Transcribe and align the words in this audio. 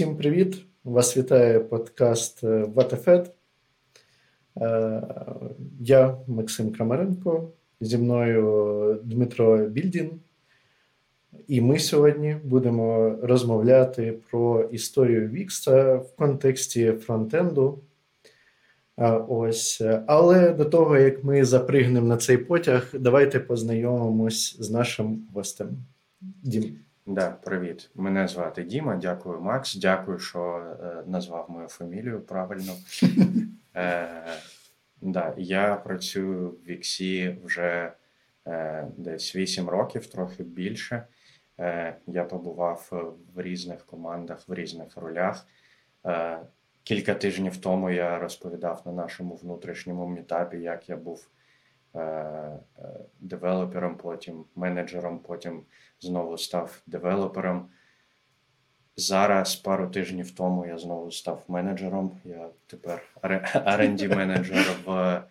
Всім 0.00 0.16
привіт! 0.16 0.64
Вас 0.84 1.16
вітає 1.16 1.60
подкаст 1.60 2.42
Ватефед. 2.42 3.34
Я 5.80 6.18
Максим 6.26 6.72
Крамаренко, 6.72 7.52
зі 7.80 7.98
мною 7.98 9.00
Дмитро 9.04 9.68
Більдін. 9.68 10.10
І 11.48 11.60
ми 11.60 11.78
сьогодні 11.78 12.36
будемо 12.44 13.16
розмовляти 13.22 14.18
про 14.30 14.62
історію 14.62 15.28
Вікса 15.28 15.94
в 15.94 16.16
контексті 16.16 16.92
фронтенду. 16.92 17.78
Ось. 19.28 19.82
Але 20.06 20.52
до 20.52 20.64
того, 20.64 20.96
як 20.96 21.24
ми 21.24 21.44
запригнемо 21.44 22.06
на 22.06 22.16
цей 22.16 22.36
потяг, 22.36 22.90
давайте 22.92 23.40
познайомимось 23.40 24.56
з 24.60 24.70
нашим 24.70 25.28
гостем. 25.34 25.68
Дім. 26.20 26.89
Да, 27.10 27.30
привіт. 27.30 27.90
Мене 27.94 28.28
звати 28.28 28.62
Діма. 28.62 28.96
Дякую, 28.96 29.40
Макс. 29.40 29.76
Дякую, 29.76 30.18
що 30.18 30.56
е, 30.82 31.02
назвав 31.06 31.50
мою 31.50 31.68
фамілію 31.68 32.20
правильно. 32.20 32.72
Е, 33.76 34.24
да, 35.00 35.34
Я 35.36 35.74
працюю 35.74 36.50
в 36.50 36.66
Віксі 36.66 37.38
вже 37.44 37.92
е, 38.46 38.88
десь 38.96 39.36
8 39.36 39.68
років, 39.68 40.06
трохи 40.06 40.42
більше. 40.42 41.06
Е, 41.60 41.96
Я 42.06 42.24
побував 42.24 42.88
в 43.34 43.42
різних 43.42 43.86
командах, 43.86 44.48
в 44.48 44.54
різних 44.54 44.96
ролях. 44.96 45.46
Е, 46.06 46.38
Кілька 46.82 47.14
тижнів 47.14 47.56
тому 47.56 47.90
я 47.90 48.18
розповідав 48.18 48.82
на 48.86 48.92
нашому 48.92 49.34
внутрішньому 49.34 50.08
мітапі, 50.08 50.56
як 50.56 50.88
я 50.88 50.96
був 50.96 51.28
девелопером, 53.20 53.96
потім 53.96 54.44
менеджером, 54.54 55.18
потім 55.18 55.62
знову 56.00 56.38
став 56.38 56.82
девелопером. 56.86 57.68
Зараз, 58.96 59.56
пару 59.56 59.90
тижнів 59.90 60.30
тому, 60.30 60.66
я 60.66 60.78
знову 60.78 61.10
став 61.10 61.44
менеджером. 61.48 62.20
Я 62.24 62.48
тепер 62.66 63.02
rd 63.22 64.16
менеджер 64.16 64.66
в 64.86 65.22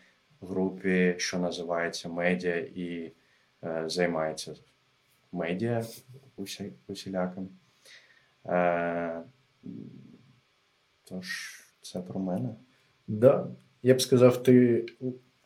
групі, 0.42 1.16
що 1.18 1.40
називається 1.40 2.10
медіа, 2.10 2.56
і 2.56 3.12
е, 3.64 3.84
займається 3.90 4.56
медіа 5.32 5.84
усі, 6.36 6.74
усіляким. 6.88 7.50
Е, 8.46 9.22
Тож, 11.04 11.60
це 11.82 12.02
про 12.02 12.20
мене. 12.20 12.50
Да. 13.08 13.48
Я 13.84 13.94
б 13.94 14.02
сказав, 14.02 14.44
ти 14.44 14.86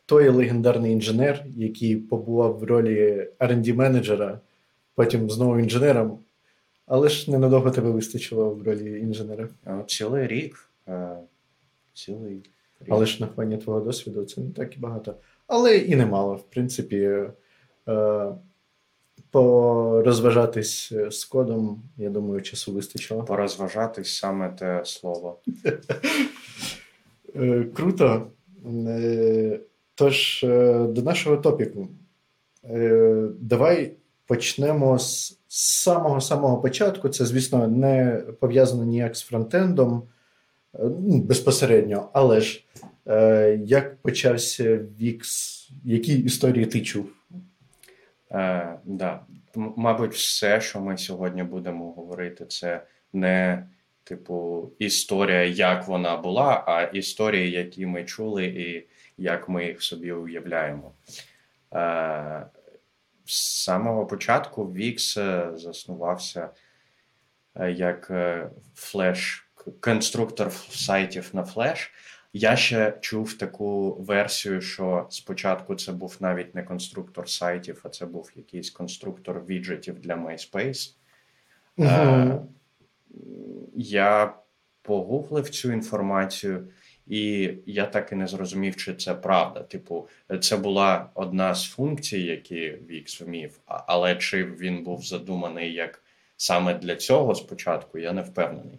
той 0.06 0.28
легендарний 0.28 0.92
інженер, 0.92 1.44
який 1.56 1.96
побував 1.96 2.58
в 2.58 2.64
ролі 2.64 3.28
rd 3.40 3.74
менеджера 3.74 4.40
потім 4.94 5.30
знову 5.30 5.58
інженером, 5.58 6.18
але 6.86 7.08
ж 7.08 7.30
ненадовго 7.30 7.70
тебе 7.70 7.90
вистачило 7.90 8.50
в 8.50 8.62
ролі 8.62 9.00
інженера. 9.00 9.48
Цілий 9.86 10.26
рік. 10.26 10.70
Е, 10.88 11.16
цілий 11.94 12.34
рік. 12.34 12.50
Але 12.88 13.06
ж 13.06 13.20
на 13.20 13.26
фоні 13.26 13.56
твого 13.56 13.80
досвіду 13.80 14.24
це 14.24 14.40
не 14.40 14.50
так 14.50 14.76
і 14.76 14.80
багато. 14.80 15.14
Але 15.46 15.76
і 15.76 15.96
немало, 15.96 16.34
в 16.34 16.42
принципі. 16.42 17.18
Е, 17.88 18.34
порозважатись 19.30 20.92
з 21.10 21.24
кодом, 21.24 21.82
я 21.96 22.10
думаю, 22.10 22.42
часу 22.42 22.72
вистачило. 22.72 23.24
Порозважатись 23.24 24.16
саме 24.16 24.48
те 24.48 24.82
слово. 24.84 25.38
Е, 27.36 27.64
круто. 27.74 28.30
Тож, 29.94 30.40
до 30.88 31.02
нашого 31.02 31.36
топіку. 31.36 31.88
Давай 33.40 33.92
почнемо 34.26 34.98
з 34.98 35.38
самого 35.48 36.20
самого 36.20 36.58
початку. 36.58 37.08
Це, 37.08 37.24
звісно, 37.24 37.68
не 37.68 38.22
пов'язано 38.40 38.84
ніяк 38.84 39.16
з 39.16 39.22
фронтендом 39.22 40.02
ну, 40.78 41.18
безпосередньо, 41.18 42.08
але 42.12 42.40
ж 42.40 42.64
е, 43.06 43.60
як 43.64 43.96
почався 43.96 44.80
Вікс, 45.00 45.70
які 45.84 46.18
історії 46.18 46.66
ти 46.66 46.80
чув? 46.80 47.06
Е, 48.32 48.78
да. 48.84 49.20
Мабуть, 49.56 50.14
все, 50.14 50.60
що 50.60 50.80
ми 50.80 50.98
сьогодні 50.98 51.42
будемо 51.42 51.92
говорити, 51.92 52.46
це 52.46 52.82
не 53.12 53.66
типу 54.04 54.70
історія, 54.78 55.44
як 55.44 55.88
вона 55.88 56.16
була, 56.16 56.64
а 56.66 56.82
історії, 56.82 57.50
які 57.50 57.86
ми 57.86 58.04
чули, 58.04 58.44
і 58.44 58.86
як 59.18 59.48
ми 59.48 59.66
їх 59.66 59.82
собі 59.82 60.12
уявляємо. 60.12 60.92
Е, 61.74 62.46
з 63.24 63.62
самого 63.64 64.06
початку 64.06 64.72
Вікс 64.72 65.16
е, 65.16 65.50
заснувався 65.54 66.48
е, 67.54 67.72
як 67.72 68.12
флеш, 68.74 69.48
конструктор 69.80 70.52
сайтів 70.70 71.30
на 71.32 71.44
флеш. 71.44 71.92
Я 72.36 72.56
ще 72.56 72.98
чув 73.00 73.38
таку 73.38 73.94
версію, 73.94 74.60
що 74.60 75.06
спочатку 75.10 75.74
це 75.74 75.92
був 75.92 76.16
навіть 76.20 76.54
не 76.54 76.62
конструктор 76.62 77.28
сайтів, 77.28 77.80
а 77.84 77.88
це 77.88 78.06
був 78.06 78.32
якийсь 78.34 78.70
конструктор 78.70 79.44
віджитів 79.44 80.00
для 80.00 80.14
MySpace. 80.14 80.94
Угу. 81.76 82.48
Я 83.74 84.34
погуглив 84.82 85.50
цю 85.50 85.72
інформацію. 85.72 86.68
І 87.06 87.50
я 87.66 87.86
так 87.86 88.12
і 88.12 88.14
не 88.14 88.26
зрозумів, 88.26 88.76
чи 88.76 88.94
це 88.94 89.14
правда. 89.14 89.60
Типу, 89.60 90.08
це 90.40 90.56
була 90.56 91.10
одна 91.14 91.54
з 91.54 91.64
функцій, 91.64 92.20
які 92.20 92.78
Вікс 92.90 93.20
вмів, 93.20 93.60
але 93.66 94.16
чи 94.16 94.44
він 94.44 94.84
був 94.84 95.02
задуманий 95.02 95.72
як 95.72 96.02
саме 96.36 96.74
для 96.74 96.96
цього 96.96 97.34
спочатку, 97.34 97.98
я 97.98 98.12
не 98.12 98.22
впевнений. 98.22 98.78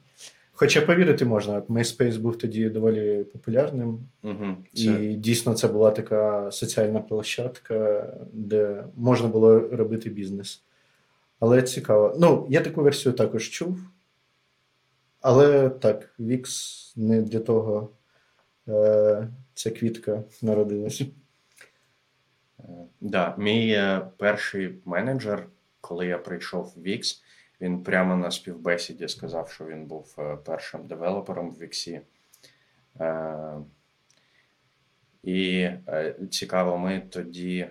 Хоча 0.57 0.81
повірити 0.81 1.25
можна, 1.25 1.61
MySpace 1.61 2.19
був 2.19 2.37
тоді 2.37 2.69
доволі 2.69 3.23
популярним, 3.23 3.99
угу, 4.23 4.55
це... 4.73 4.81
і 4.81 5.15
дійсно 5.15 5.53
це 5.53 5.67
була 5.67 5.91
така 5.91 6.51
соціальна 6.51 6.99
площадка, 6.99 8.07
де 8.33 8.83
можна 8.95 9.27
було 9.27 9.59
робити 9.59 10.09
бізнес. 10.09 10.61
Але 11.39 11.61
цікаво. 11.61 12.15
Ну, 12.19 12.47
я 12.49 12.61
таку 12.61 12.81
версію 12.81 13.13
також 13.13 13.49
чув. 13.49 13.79
Але 15.21 15.69
так, 15.69 16.13
Вікс 16.19 16.93
не 16.95 17.21
для 17.21 17.39
того 17.39 17.89
ця 19.53 19.71
квітка 19.71 20.23
народилася. 20.41 21.05
Е, 22.59 22.63
да, 23.01 23.35
мій 23.37 23.71
е, 23.71 24.07
перший 24.17 24.75
менеджер, 24.85 25.47
коли 25.81 26.07
я 26.07 26.17
прийшов 26.17 26.73
в 26.75 26.81
Вікс, 26.81 27.23
він 27.61 27.83
прямо 27.83 28.15
на 28.15 28.31
співбесіді 28.31 29.07
сказав, 29.07 29.49
що 29.49 29.65
він 29.65 29.85
був 29.85 30.17
першим 30.45 30.87
девелопером 30.87 31.51
в 31.51 31.59
Віксі. 31.59 32.01
І 35.23 35.69
цікаво, 36.31 36.77
ми 36.77 37.01
тоді, 37.09 37.67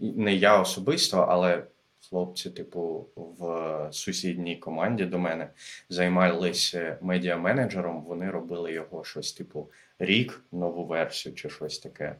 не 0.00 0.34
я 0.34 0.60
особисто, 0.60 1.18
але 1.18 1.62
хлопці, 2.08 2.50
типу, 2.50 3.06
в 3.16 3.88
сусідній 3.92 4.56
команді 4.56 5.04
до 5.04 5.18
мене 5.18 5.48
займалися 5.88 6.98
медіа-менеджером. 7.02 8.02
Вони 8.02 8.30
робили 8.30 8.72
його 8.72 9.04
щось, 9.04 9.32
типу, 9.32 9.70
рік, 10.04 10.44
нову 10.52 10.84
версію 10.84 11.34
чи 11.34 11.50
щось 11.50 11.78
таке. 11.78 12.16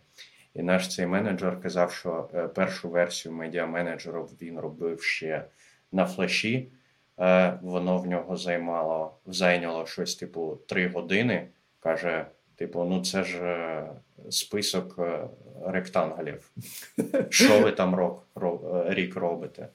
І 0.55 0.63
наш 0.63 0.95
цей 0.95 1.07
менеджер 1.07 1.61
казав, 1.61 1.93
що 1.93 2.29
е, 2.35 2.49
першу 2.49 2.89
версію 2.89 3.35
медіа-менеджерів 3.35 4.29
він 4.43 4.59
робив 4.59 5.03
ще 5.03 5.45
на 5.93 6.07
флеші. 6.07 6.69
Е, 7.21 7.59
воно 7.63 7.99
в 7.99 8.07
нього 8.07 8.37
займало 8.37 9.15
зайняло 9.27 9.87
щось, 9.87 10.15
типу, 10.15 10.59
три 10.69 10.89
години. 10.89 11.49
Каже: 11.81 12.27
типу, 12.57 12.85
ну 12.85 13.05
це 13.05 13.25
ж 13.25 13.45
е, 13.45 13.91
список 14.31 14.99
ректанглів. 15.67 16.51
Що 17.31 17.61
ви 17.61 17.73
там 17.73 18.17
рік 18.89 19.17
робите? 19.17 19.69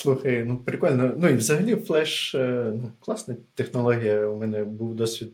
Слухай, 0.00 0.44
ну 0.44 0.56
прикольно. 0.56 1.14
Ну 1.18 1.28
і 1.28 1.34
взагалі 1.34 1.76
флеш 1.76 2.34
ну, 2.34 2.92
класна 3.00 3.36
технологія. 3.54 4.26
У 4.26 4.36
мене 4.36 4.64
був 4.64 4.94
досвід. 4.94 5.28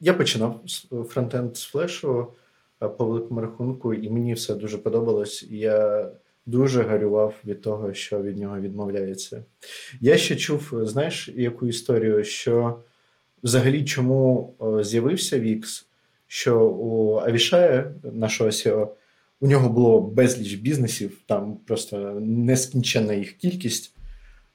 Я 0.00 0.14
починав 0.14 0.60
фронтенд 1.08 1.56
з 1.56 1.62
флешу 1.62 2.26
по 2.78 3.04
великому 3.04 3.40
рахунку, 3.40 3.94
і 3.94 4.10
мені 4.10 4.34
все 4.34 4.54
дуже 4.54 4.78
подобалось. 4.78 5.46
Я 5.50 6.10
дуже 6.46 6.82
гарював 6.82 7.34
від 7.44 7.60
того, 7.60 7.94
що 7.94 8.22
від 8.22 8.38
нього 8.38 8.60
відмовляється. 8.60 9.44
Я 10.00 10.16
ще 10.16 10.36
чув, 10.36 10.72
знаєш, 10.82 11.28
яку 11.36 11.66
історію, 11.66 12.24
що 12.24 12.78
взагалі 13.42 13.84
чому 13.84 14.54
з'явився 14.82 15.40
Вікс, 15.40 15.86
що 16.26 16.66
у 16.66 17.16
Авішая, 17.16 17.92
нашого 18.12 18.50
SEO, 18.50 18.88
у 19.40 19.46
нього 19.46 19.68
було 19.68 20.00
безліч 20.00 20.54
бізнесів, 20.54 21.18
там 21.26 21.56
просто 21.66 21.98
нескінченна 22.20 23.14
їх 23.14 23.32
кількість. 23.32 23.95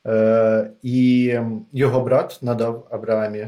Е, 0.08 0.72
І 0.82 1.36
його 1.74 2.02
брат 2.02 2.40
надав 2.42 2.88
Абраамі. 2.92 3.48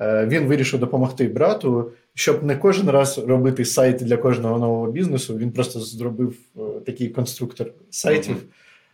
Е, 0.00 0.26
Він 0.26 0.44
вирішив 0.46 0.80
допомогти 0.80 1.28
брату, 1.28 1.92
щоб 2.14 2.44
не 2.44 2.56
кожен 2.56 2.90
раз 2.90 3.18
робити 3.18 3.64
сайт 3.64 3.96
для 3.96 4.16
кожного 4.16 4.58
нового 4.58 4.92
бізнесу. 4.92 5.36
Він 5.36 5.52
просто 5.52 5.80
зробив 5.80 6.36
е, 6.56 6.60
такий 6.86 7.08
конструктор 7.08 7.72
сайтів, 7.90 8.36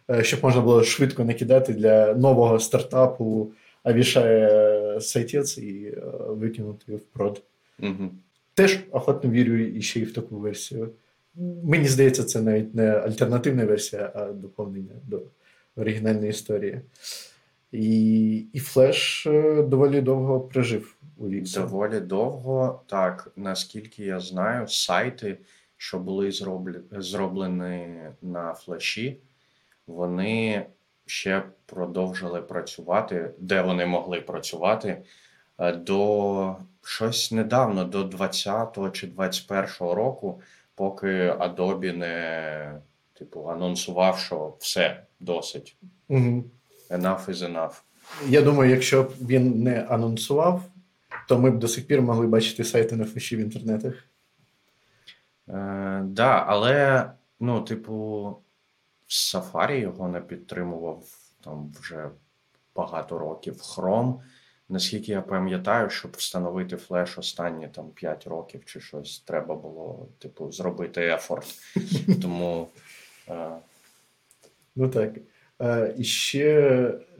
mm-hmm. 0.09 0.23
щоб 0.23 0.41
можна 0.43 0.61
було 0.61 0.83
швидко 0.83 1.25
накидати 1.25 1.73
для 1.73 2.15
нового 2.15 2.59
стартапу 2.59 3.53
а 3.83 3.93
вішає 3.93 5.01
сайтець 5.01 5.59
і 5.59 5.99
викинути 6.29 6.97
в 6.97 7.01
прод. 7.01 7.43
Теж 8.55 8.79
охотно 8.91 9.31
вірю 9.31 9.59
і 9.59 9.83
ще 9.83 10.01
й 10.01 10.05
в 10.05 10.13
таку 10.13 10.37
версію. 10.37 10.91
Мені 11.65 11.89
здається, 11.89 12.25
це 12.25 12.43
навіть 12.43 12.75
не 12.75 12.91
альтернативна 12.91 13.65
версія, 13.65 14.13
а 14.15 14.25
доповнення 14.25 14.95
до 15.07 15.23
оригінальної 15.77 16.31
історії. 16.31 16.81
І 17.73 18.37
і 18.53 18.59
Флеш 18.59 19.27
е, 19.27 19.63
доволі 19.63 20.01
довго 20.01 20.41
прожив 20.41 20.97
у 21.17 21.29
Віксі. 21.29 21.61
Доволі 21.61 22.01
довго, 22.01 22.83
так, 22.87 23.33
наскільки 23.37 24.05
я 24.05 24.21
знаю, 24.21 24.69
сайти, 24.69 25.39
що 25.77 25.99
були 25.99 26.31
зроблені, 26.31 26.79
зроблені 26.91 27.99
на 28.23 28.55
флеші, 28.55 29.21
вони 29.87 30.67
ще 31.07 31.43
продовжили 31.67 32.43
працювати, 32.43 33.31
де 33.39 33.63
вони 33.63 33.87
могли 33.87 34.21
працювати 34.21 35.03
е, 35.59 35.73
до 35.73 36.57
щось 36.85 37.33
недавно, 37.33 37.85
до 37.85 38.05
20-го 38.05 38.91
чи 38.91 39.07
21-го 39.07 39.95
року, 39.95 40.41
поки 40.75 41.31
Adobe 41.31 41.97
не 41.97 42.81
типу, 43.23 43.47
анонсував, 43.47 44.19
що 44.19 44.55
все 44.59 45.03
досить. 45.21 45.77
Угу. 46.09 46.45
Enough 46.91 47.29
is 47.29 47.35
enough. 47.35 47.83
Я 48.29 48.43
думаю, 48.43 48.71
якщо 48.71 49.03
б 49.03 49.13
він 49.21 49.63
не 49.63 49.83
анонсував, 49.83 50.63
то 51.29 51.39
ми 51.39 51.51
б 51.51 51.59
до 51.59 51.69
сих 51.69 51.87
пір 51.87 52.03
могли 52.03 52.27
бачити 52.27 52.65
сайти 52.65 52.97
на 52.97 53.05
флеші 53.05 53.37
в 53.37 53.39
інтернетах. 53.39 53.95
Е, 55.49 56.03
да, 56.05 56.45
але, 56.47 57.11
ну, 57.41 57.61
типу, 57.61 58.37
Safari 59.09 59.79
його 59.79 60.09
не 60.09 60.21
підтримував 60.21 61.05
там 61.45 61.75
вже 61.81 62.11
багато 62.75 63.19
років. 63.19 63.55
Chrome, 63.55 64.15
наскільки 64.69 65.13
я 65.13 65.23
пам'ятаю, 65.23 65.91
щоб 65.91 66.11
встановити 66.17 66.77
флеш 66.77 67.19
останні 67.19 67.69
там 67.69 67.91
5 67.91 68.27
років 68.27 68.65
чи 68.65 68.81
щось, 68.81 69.21
треба 69.21 69.55
було, 69.55 70.09
типу, 70.19 70.53
зробити 70.53 71.07
ефорт. 71.07 71.55
Тому. 72.23 72.69
Ну 74.77 74.89
так. 74.89 75.19
І 75.99 76.05
ще 76.05 76.51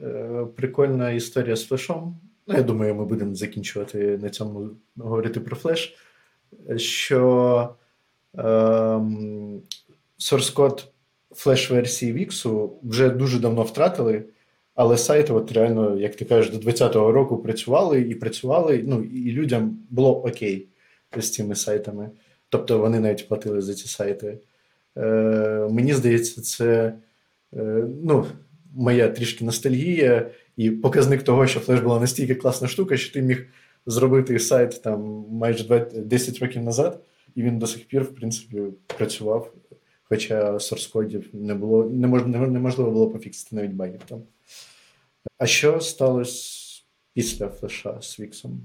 е, 0.01 0.45
прикольна 0.55 1.11
історія 1.11 1.55
з 1.55 1.67
флешом. 1.67 2.15
Ну, 2.47 2.55
я 2.55 2.63
думаю, 2.63 2.95
ми 2.95 3.05
будемо 3.05 3.35
закінчувати 3.35 4.17
на 4.17 4.29
цьому 4.29 4.69
говорити 4.97 5.39
про 5.39 5.55
флеш. 5.55 5.97
Що 6.77 7.69
е, 8.37 8.41
source 10.19 10.53
код 10.53 10.87
флеш-версії 11.31 12.13
Віксу 12.13 12.73
вже 12.83 13.09
дуже 13.09 13.39
давно 13.39 13.63
втратили, 13.63 14.23
але 14.75 14.97
сайти, 14.97 15.33
от 15.33 15.51
реально, 15.51 15.97
як 15.97 16.15
ти 16.15 16.25
кажеш, 16.25 16.51
до 16.51 16.57
2020 16.57 16.95
року 16.95 17.37
працювали 17.37 18.01
і 18.01 18.15
працювали, 18.15 18.83
ну, 18.87 19.03
і 19.03 19.31
людям 19.31 19.77
було 19.89 20.23
окей 20.23 20.67
з 21.17 21.31
цими 21.31 21.55
сайтами. 21.55 22.09
Тобто 22.49 22.79
вони 22.79 22.99
навіть 22.99 23.27
платили 23.27 23.61
за 23.61 23.73
ці 23.73 23.87
сайти. 23.87 24.37
Е, 24.97 25.67
Мені 25.71 25.93
здається, 25.93 26.41
це. 26.41 26.93
Е, 27.53 27.87
ну, 28.03 28.25
моя 28.75 29.09
трішки 29.09 29.45
ностальгія 29.45 30.31
і 30.57 30.71
показник 30.71 31.23
того, 31.23 31.47
що 31.47 31.59
флеш 31.59 31.79
була 31.79 31.99
настільки 31.99 32.35
класна 32.35 32.67
штука, 32.67 32.97
що 32.97 33.13
ти 33.13 33.21
міг 33.21 33.47
зробити 33.85 34.39
сайт 34.39 34.81
там 34.81 35.25
майже 35.29 35.85
10 35.95 36.39
років 36.39 36.63
назад, 36.63 36.99
і 37.35 37.43
він 37.43 37.59
до 37.59 37.67
сих 37.67 37.87
пір, 37.87 38.03
в 38.03 38.15
принципі, 38.15 38.61
працював. 38.97 39.53
Хоча 40.03 40.53
сорс-кодів 40.53 41.23
не 41.33 41.55
було, 41.55 41.83
не 41.83 42.07
мож, 42.07 42.25
неможливо 42.25 42.91
було 42.91 43.09
пофіксити 43.09 43.55
навіть 43.55 43.71
багів 43.71 44.01
там. 44.05 44.23
А 45.37 45.45
що 45.45 45.79
сталося 45.79 46.81
після 47.13 47.47
флеша 47.47 48.01
з 48.01 48.19
Віксом? 48.19 48.61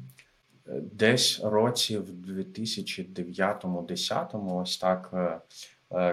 Десь 0.93 1.41
році 1.45 1.99
в 1.99 2.11
2009-10, 2.11 4.63
ось 4.63 4.79
так, 4.79 5.11
е, 5.13 5.41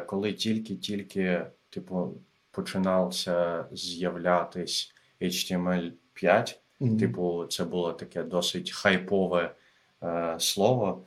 коли 0.06 0.34
тільки-тільки, 0.34 1.46
типу, 1.70 2.14
починався 2.52 3.66
з'являтись 3.72 4.94
HTML 5.22 5.92
5. 6.14 6.62
Mm-hmm. 6.82 7.00
Типу, 7.00 7.46
це 7.46 7.66
було 7.66 7.94
таке 7.94 8.24
досить 8.24 8.72
хайпове 8.72 9.56
е, 10.04 10.36
слово, 10.40 11.06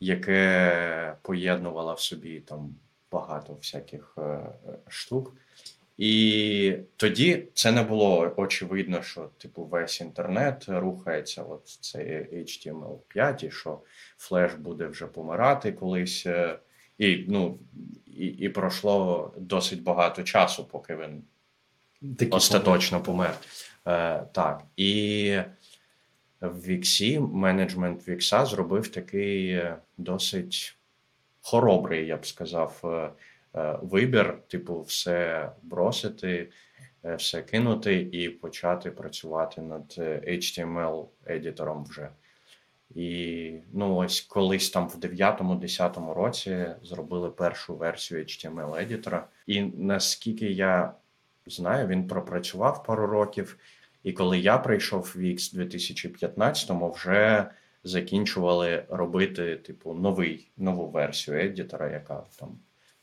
яке 0.00 1.16
поєднувало 1.22 1.94
в 1.94 2.00
собі 2.00 2.40
там 2.40 2.74
багато 3.12 3.54
всяких 3.54 4.14
е, 4.18 4.40
штук. 4.88 5.36
І 5.98 6.76
тоді 6.96 7.48
це 7.54 7.72
не 7.72 7.82
було 7.82 8.34
очевидно, 8.36 9.02
що 9.02 9.30
типу 9.38 9.64
весь 9.64 10.00
інтернет 10.00 10.64
рухається. 10.68 11.42
От 11.42 11.68
цей 11.68 12.06
HTML 12.32 12.98
5, 13.08 13.44
і 13.44 13.50
що 13.50 13.80
флеш 14.18 14.54
буде 14.54 14.86
вже 14.86 15.06
помирати 15.06 15.72
колись. 15.72 16.26
Е, 17.00 17.08
і 17.08 17.26
ну, 17.28 17.58
і 18.06 18.26
і 18.26 18.48
пройшло 18.48 19.32
досить 19.38 19.82
багато 19.82 20.22
часу, 20.22 20.64
поки 20.64 20.96
він 20.96 21.22
Такі 22.16 22.30
остаточно 22.30 23.02
помер. 23.02 23.36
Е, 23.86 24.26
Так. 24.32 24.62
І 24.76 25.36
в 26.40 26.66
Віксі 26.66 27.20
менеджмент 27.20 28.08
Вікса 28.08 28.44
зробив 28.46 28.88
такий 28.88 29.62
досить 29.98 30.80
хоробрий, 31.42 32.06
я 32.06 32.16
б 32.16 32.26
сказав, 32.26 32.80
е, 32.84 33.10
е, 33.60 33.78
вибір: 33.82 34.38
типу, 34.48 34.82
все 34.82 35.50
бросити, 35.62 36.50
е, 37.04 37.14
все 37.14 37.42
кинути 37.42 38.00
і 38.12 38.28
почати 38.28 38.90
працювати 38.90 39.62
над 39.62 39.94
HTML-едітором 40.28 41.84
вже. 41.88 42.08
І 42.94 43.52
ну, 43.72 43.96
ось 43.96 44.20
колись 44.20 44.70
там 44.70 44.88
в 44.88 44.96
9-10 44.96 46.14
році 46.14 46.66
зробили 46.82 47.30
першу 47.30 47.76
версію 47.76 48.20
HTML-едітора. 48.20 49.22
І 49.46 49.62
наскільки 49.62 50.46
я 50.50 50.92
знаю, 51.46 51.86
він 51.86 52.06
пропрацював 52.06 52.84
пару 52.84 53.06
років. 53.06 53.56
І 54.02 54.12
коли 54.12 54.38
я 54.38 54.58
прийшов 54.58 55.12
в 55.14 55.20
Wix 55.20 55.56
2015-му, 55.56 56.90
вже 56.90 57.46
закінчували 57.84 58.84
робити, 58.88 59.56
типу, 59.56 59.94
новий, 59.94 60.48
нову 60.56 60.88
версію 60.88 61.38
едітора, 61.38 61.90
яка 61.90 62.22
там 62.38 62.48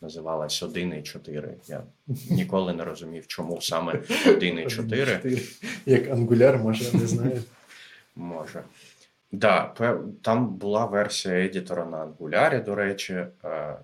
називалась 0.01 0.63
1.4. 0.63 1.53
Я 1.67 1.83
ніколи 2.29 2.73
не 2.73 2.83
розумів, 2.83 3.27
чому 3.27 3.61
саме 3.61 3.93
1.4. 3.93 5.57
Як 5.85 6.07
Angular, 6.07 6.63
може, 6.63 6.97
не 6.97 7.07
знаю. 7.07 7.43
Може. 8.15 8.63
Да, 9.31 9.73
там 10.21 10.55
була 10.55 10.85
версія 10.85 11.45
едітора 11.45 11.85
на 11.85 12.05
Angular, 12.05 12.63
до 12.63 12.75
речі. 12.75 13.13
Е, 13.43 13.75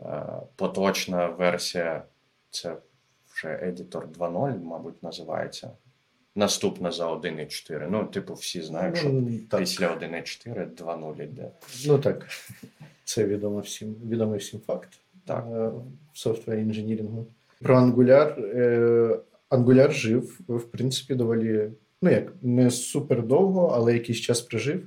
е, 0.00 0.26
поточна 0.56 1.26
версія 1.26 2.02
це 2.50 2.76
вже 3.34 3.58
едітор 3.62 4.08
2.0, 4.08 4.62
мабуть, 4.62 5.02
називається. 5.02 5.70
Наступна 6.34 6.90
за 6.90 7.12
1.4. 7.12 7.86
Ну, 7.90 8.04
типу, 8.04 8.34
всі 8.34 8.62
знають, 8.62 8.96
що 8.96 9.08
ну, 9.08 9.38
так. 9.50 9.60
після 9.60 9.86
1.4 9.86 10.74
2.0 10.74 11.22
йде. 11.22 11.50
Ну 11.86 11.98
так, 11.98 12.26
це 13.04 13.24
відомо 13.24 13.60
всім, 13.60 13.94
відомий 13.94 14.38
всім 14.38 14.60
факт 14.60 14.88
так. 15.26 15.46
Е, 15.52 15.68
в 16.12 16.18
софтвері 16.18 16.60
інженірингу. 16.60 17.26
Про 17.62 17.76
Angular. 17.76 18.34
Angular 19.50 19.90
жив, 19.90 20.40
в 20.48 20.64
принципі, 20.64 21.14
доволі 21.14 21.70
ну 22.02 22.10
як 22.10 22.32
не 22.42 22.70
супер 22.70 23.22
довго, 23.22 23.72
але 23.74 23.92
якийсь 23.92 24.20
час 24.20 24.40
прожив. 24.40 24.86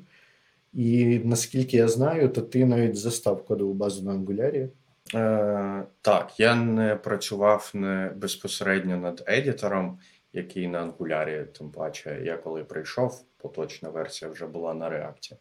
І 0.74 1.20
наскільки 1.24 1.78
я 1.78 1.88
знаю, 1.88 2.30
то 2.30 2.42
ти 2.42 2.66
навіть 2.66 2.96
застав 2.96 3.46
кодову 3.46 3.74
базу 3.74 4.06
на 4.06 4.14
Angular. 4.14 4.70
Е, 5.16 5.86
Так, 6.02 6.40
я 6.40 6.56
не 6.56 6.96
працював 6.96 7.72
не 7.74 8.12
безпосередньо 8.16 8.98
над 8.98 9.24
едітором, 9.28 10.00
який 10.34 10.68
на 10.68 10.86
Angular, 10.86 11.46
тим 11.46 11.72
паче, 11.72 12.22
я 12.24 12.38
коли 12.38 12.64
прийшов, 12.64 13.24
поточна 13.38 13.90
версія 13.90 14.32
вже 14.32 14.46
була 14.46 14.74
на 14.74 14.90
реакції. 14.90 15.40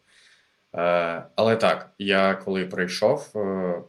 Е, 0.75 1.23
Але 1.35 1.55
так, 1.55 1.89
я 1.99 2.35
коли 2.35 2.65
прийшов 2.65 3.31
е, 3.35 3.81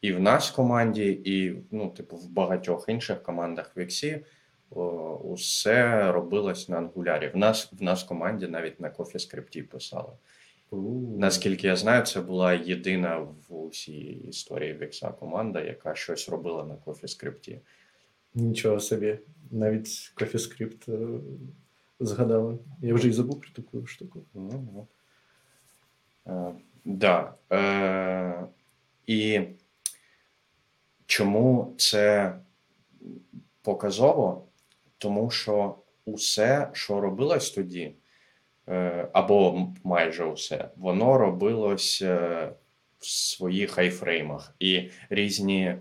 і 0.00 0.12
в 0.12 0.20
нас 0.20 0.50
в 0.50 0.54
команді, 0.54 1.20
і 1.24 1.62
ну, 1.70 1.90
типу, 1.90 2.16
в 2.16 2.30
багатьох 2.30 2.88
інших 2.88 3.22
командах 3.22 3.76
в 3.76 3.78
Іксі, 3.78 4.24
усе 4.70 6.12
робилось 6.12 6.68
на 6.68 6.78
ангулярі. 6.78 7.28
В 7.28 7.36
нас 7.36 7.72
в 7.72 7.82
нас 7.82 8.04
в 8.04 8.08
команді 8.08 8.46
навіть 8.46 8.80
на 8.80 8.90
CoffeeScript 8.90 9.62
писали. 9.62 10.12
Uh. 10.72 11.18
Наскільки 11.18 11.66
я 11.66 11.76
знаю, 11.76 12.04
це 12.04 12.20
була 12.20 12.54
єдина 12.54 13.18
в 13.18 13.54
усій 13.54 14.22
історії 14.28 14.74
Вікса 14.74 15.08
команда, 15.08 15.60
яка 15.60 15.94
щось 15.94 16.28
робила 16.28 16.64
на 16.64 16.74
CoffeeScript. 16.74 17.58
Нічого 18.34 18.80
собі, 18.80 19.18
навіть 19.50 19.86
CoffeeScript 20.16 20.92
е, 20.92 21.20
згадали. 22.00 22.58
Я 22.82 22.94
вже 22.94 23.08
і 23.08 23.12
забув 23.12 23.40
про 23.40 23.50
таку 23.50 23.86
штуку. 23.86 24.22
Е, 26.26 26.52
да. 26.84 27.34
Е, 27.52 28.46
І 29.06 29.40
чому 31.06 31.74
це 31.78 32.34
показово? 33.62 34.46
Тому 35.00 35.30
що 35.30 35.74
усе, 36.04 36.68
що 36.72 37.00
робилось 37.00 37.50
тоді, 37.50 37.92
або 39.12 39.68
майже 39.84 40.24
усе, 40.24 40.68
воно 40.76 41.18
робилось 41.18 42.02
в 42.98 43.06
своїх 43.06 43.78
айфреймах. 43.78 44.54
І 44.60 44.90
різні 45.10 45.74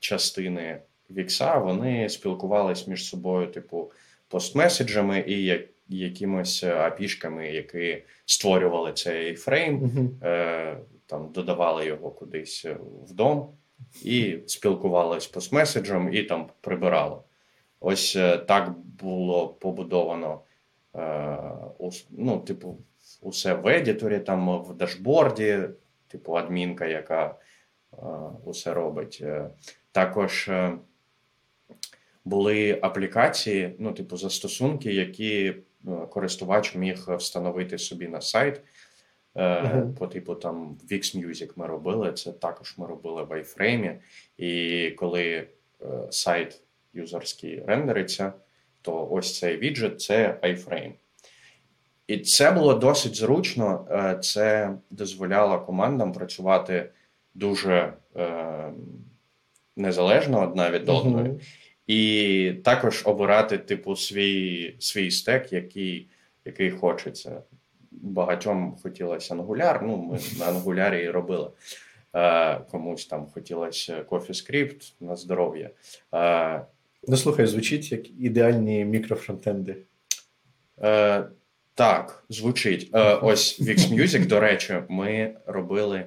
частини 0.00 0.80
Вікса 1.10 1.58
вони 1.58 2.08
спілкувалися 2.08 2.90
між 2.90 3.08
собою, 3.08 3.46
типу, 3.46 3.92
постмеседжами 4.28 5.24
і 5.26 5.60
якимось 5.88 6.64
апішками, 6.64 7.48
які 7.48 8.02
створювали 8.26 8.92
цей 8.92 9.34
фрейм, 9.34 9.90
там 11.06 11.32
додавали 11.32 11.86
його 11.86 12.10
кудись 12.10 12.66
в 13.08 13.14
дом 13.14 13.48
і 14.04 14.38
спілкувалися 14.46 15.30
постмеседжем, 15.32 16.14
і 16.14 16.22
там 16.22 16.46
прибирали. 16.60 17.16
Ось 17.84 18.16
е, 18.16 18.38
так 18.38 18.70
було 18.78 19.48
побудовано, 19.48 20.40
е, 20.94 21.38
ну, 22.10 22.40
типу, 22.40 22.78
усе 23.20 23.54
в 23.54 23.68
едіторі, 23.68 24.18
там 24.18 24.62
в 24.62 24.74
дашборді, 24.74 25.58
типу 26.08 26.32
адмінка, 26.32 26.86
яка 26.86 27.34
усе 28.44 28.74
робить. 28.74 29.24
Також 29.92 30.50
були 32.24 32.78
аплікації, 32.82 33.74
ну, 33.78 33.92
типу, 33.92 34.16
застосунки, 34.16 34.92
які 34.92 35.44
е, 35.46 35.56
користувач 36.10 36.74
міг 36.74 37.16
встановити 37.16 37.78
собі 37.78 38.08
на 38.08 38.20
сайт. 38.20 38.60
Uh-huh. 39.34 39.94
По 39.94 40.06
типу 40.06 40.34
там 40.34 40.78
Wix 40.90 41.26
Music 41.26 41.52
ми 41.56 41.66
робили, 41.66 42.12
це 42.12 42.32
також 42.32 42.74
ми 42.78 42.86
робили 42.86 43.22
в 43.22 43.32
iFrame. 43.32 43.94
І 44.36 44.90
коли 44.90 45.22
е, 45.24 45.46
сайт 46.10 46.60
юзерський 46.94 47.62
рендериться, 47.66 48.32
то 48.82 49.08
ось 49.10 49.38
цей 49.38 49.56
віджит 49.56 50.00
це 50.00 50.38
iFrame. 50.42 50.92
І 52.06 52.18
це 52.18 52.50
було 52.50 52.74
досить 52.74 53.16
зручно. 53.16 53.86
Це 54.22 54.74
дозволяло 54.90 55.60
командам 55.60 56.12
працювати 56.12 56.90
дуже 57.34 57.92
е, 58.16 58.72
незалежно 59.76 60.42
одна 60.42 60.70
від 60.70 60.88
одної. 60.88 61.28
Uh-huh. 61.28 61.40
І 61.86 62.52
також 62.64 63.02
обирати, 63.06 63.58
типу, 63.58 63.96
свій 63.96 64.76
свій 64.78 65.10
стек, 65.10 65.52
який 65.52 66.08
який 66.44 66.70
хочеться. 66.70 67.42
Багатьом 67.90 68.76
хотілося 68.82 69.34
Angular, 69.34 69.78
ну 69.82 69.96
ми 69.96 70.18
на 70.38 70.52
Angular 70.52 70.94
і 70.94 71.10
робили. 71.10 71.50
Е, 72.14 72.58
Комусь 72.58 73.06
там 73.06 73.26
хотілося 73.26 74.02
CoffeeScript 74.02 74.92
на 75.00 75.16
здоров'я. 75.16 75.70
Е, 76.14 76.66
Ну, 77.08 77.16
слухай, 77.16 77.46
звучить 77.46 77.92
як 77.92 78.10
ідеальні 78.10 78.84
мікрофронтенди. 78.84 79.76
Е, 80.82 81.24
Так, 81.74 82.24
звучить. 82.28 82.90
Е, 82.94 83.14
Ось 83.14 83.60
Wix 83.60 83.78
Music, 83.78 84.26
до 84.26 84.40
речі, 84.40 84.82
ми 84.88 85.36
робили 85.46 86.06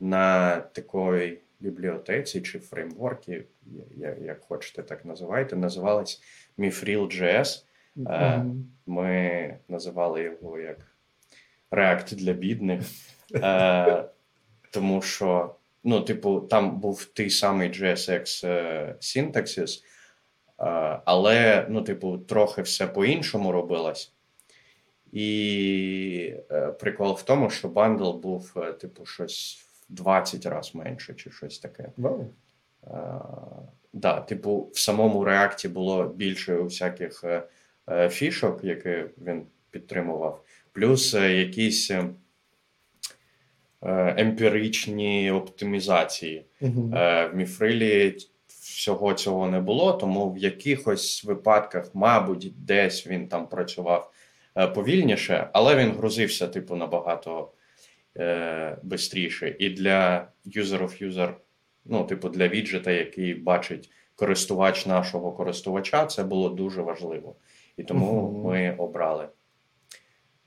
на 0.00 0.56
такої 0.56 1.38
бібліотеці 1.60 2.40
чи 2.40 2.58
фреймворки, 2.58 3.44
як 4.20 4.40
хочете, 4.40 4.82
так 4.82 5.04
називайте, 5.04 5.56
називалась 5.56 6.22
Mifril.js. 6.58 7.64
Mm-hmm. 7.96 8.62
Ми 8.86 9.56
називали 9.68 10.22
його 10.22 10.58
як 10.58 10.78
React 11.70 12.14
для 12.14 12.32
бідних, 12.32 12.80
е, 13.34 14.04
тому 14.70 15.02
що, 15.02 15.54
ну, 15.84 16.00
типу, 16.00 16.40
там 16.40 16.80
був 16.80 17.04
той 17.04 17.30
самий 17.30 17.70
JSX 17.70 18.46
е, 18.46 18.94
Syntaxis, 19.00 19.82
але, 21.04 21.66
ну, 21.70 21.82
типу, 21.82 22.18
трохи 22.18 22.62
все 22.62 22.86
по-іншому 22.86 23.52
робилось. 23.52 24.12
І 25.12 26.34
прикол 26.80 27.12
в 27.12 27.22
тому, 27.22 27.50
що 27.50 27.68
бандл 27.68 28.10
був, 28.10 28.54
типу, 28.80 29.06
щось 29.06 29.64
20 29.88 30.46
разів 30.46 30.76
менше, 30.76 31.14
чи 31.14 31.30
щось 31.30 31.58
таке. 31.58 31.88
Wow. 31.98 32.26
А, 32.86 33.18
да, 33.92 34.20
Типу, 34.20 34.70
в 34.72 34.78
самому 34.78 35.24
реакті 35.24 35.68
було 35.68 36.04
більше 36.04 36.54
всяких 36.54 37.24
е, 37.24 37.42
е, 37.90 38.08
фішок, 38.08 38.64
які 38.64 39.04
він 39.26 39.42
підтримував, 39.70 40.44
плюс 40.72 41.14
е, 41.14 41.32
якісь 41.32 41.90
емпіричні 44.16 45.30
оптимізації. 45.30 46.44
Uh-huh. 46.62 47.30
В 47.30 47.36
Міфрилі 47.36 48.16
всього 48.74 49.14
цього 49.14 49.48
не 49.48 49.60
було, 49.60 49.92
тому 49.92 50.30
в 50.30 50.38
якихось 50.38 51.24
випадках, 51.24 51.90
мабуть, 51.94 52.52
десь 52.56 53.06
він 53.06 53.28
там 53.28 53.48
працював 53.48 54.12
повільніше, 54.74 55.48
але 55.52 55.76
він 55.76 55.92
грузився, 55.92 56.48
типу, 56.48 56.76
набагато 56.76 57.50
е, 58.16 58.76
швидше. 58.96 59.56
І 59.58 59.70
для 59.70 60.28
user 60.46 60.82
of 60.82 61.10
user, 61.10 61.32
ну, 61.84 62.04
типу, 62.04 62.28
для 62.28 62.48
віджита, 62.48 62.90
який 62.90 63.34
бачить 63.34 63.90
користувач 64.14 64.86
нашого 64.86 65.32
користувача, 65.32 66.06
це 66.06 66.24
було 66.24 66.48
дуже 66.48 66.82
важливо. 66.82 67.36
І 67.76 67.82
тому 67.82 68.22
uh-huh. 68.22 68.44
ми 68.44 68.74
обрали. 68.78 69.28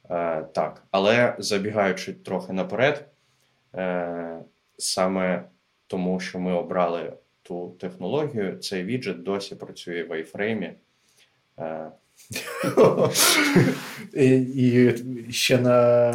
Е, 0.09 0.41
Так, 0.41 0.83
але 0.91 1.35
забігаючи 1.39 2.13
трохи 2.13 2.53
наперед, 2.53 3.07
е, 3.75 4.39
саме 4.77 5.43
тому, 5.87 6.19
що 6.19 6.39
ми 6.39 6.53
обрали 6.53 7.13
ту 7.47 7.75
технологію, 7.79 8.57
цей 8.57 8.83
віджит 8.83 9.23
досі 9.23 9.55
працює 9.55 10.03
в 10.03 10.11
iFrame. 10.11 10.71
Е, 11.59 11.91
і 14.55 14.93
ще 15.29 15.57
на 15.57 16.13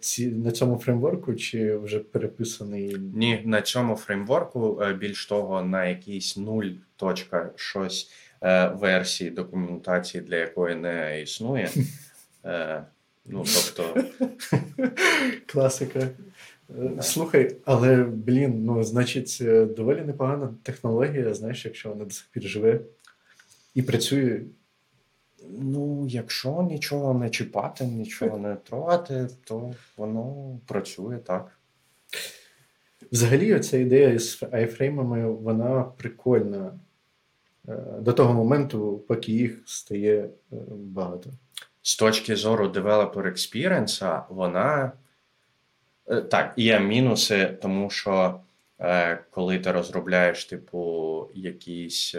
ці, 0.00 0.26
на 0.26 0.50
цьому 0.50 0.78
фреймворку, 0.78 1.34
чи 1.34 1.76
вже 1.76 1.98
переписаний? 1.98 2.96
Ні, 3.14 3.42
на 3.44 3.62
цьому 3.62 3.96
фреймворку, 3.96 4.82
е, 4.82 4.94
більш 4.94 5.26
того, 5.26 5.62
на 5.62 5.86
якійсь 5.86 6.36
0. 6.36 6.64
щось 7.56 8.10
е, 8.42 8.68
версії 8.68 9.30
документації, 9.30 10.22
для 10.22 10.36
якої 10.36 10.74
не 10.74 11.22
існує. 11.22 11.70
Ну, 13.30 13.44
тобто... 13.54 14.04
Класика. 15.46 16.08
Слухай, 17.00 17.56
але, 17.64 17.96
блін, 18.04 18.64
ну, 18.64 18.82
значить, 18.82 19.42
доволі 19.76 20.02
непогана 20.02 20.54
технологія, 20.62 21.34
знаєш, 21.34 21.64
якщо 21.64 21.88
вона 21.88 22.04
до 22.04 22.10
сих 22.10 22.28
пір 22.32 22.42
живе 22.42 22.80
і 23.74 23.82
працює. 23.82 24.40
Ну, 25.50 26.06
якщо 26.08 26.62
нічого 26.62 27.14
не 27.14 27.30
чіпати, 27.30 27.84
нічого 27.84 28.38
не 28.38 28.54
трогати, 28.54 29.28
то 29.44 29.74
воно 29.96 30.58
працює 30.66 31.18
так. 31.18 31.58
Взагалі, 33.12 33.54
оця 33.54 33.78
ідея 33.78 34.18
з 34.18 34.42
айфреймами, 34.52 35.32
вона 35.32 35.82
прикольна 35.82 36.78
е, 37.68 37.76
до 38.00 38.12
того 38.12 38.34
моменту, 38.34 39.04
поки 39.08 39.32
їх 39.32 39.62
стає 39.66 40.16
е, 40.22 40.56
багато. 40.70 41.30
З 41.82 41.96
точки 41.96 42.36
зору 42.36 42.68
developer 42.68 43.26
experience, 43.26 44.22
вона 44.28 44.84
е, 44.84 44.92
так, 46.30 46.52
є 46.56 46.80
мінуси, 46.80 47.58
тому 47.62 47.90
що 47.90 48.40
коли 49.30 49.58
ти 49.58 49.72
розробляєш, 49.72 50.44
типу, 50.44 51.30
якісь 51.34 52.14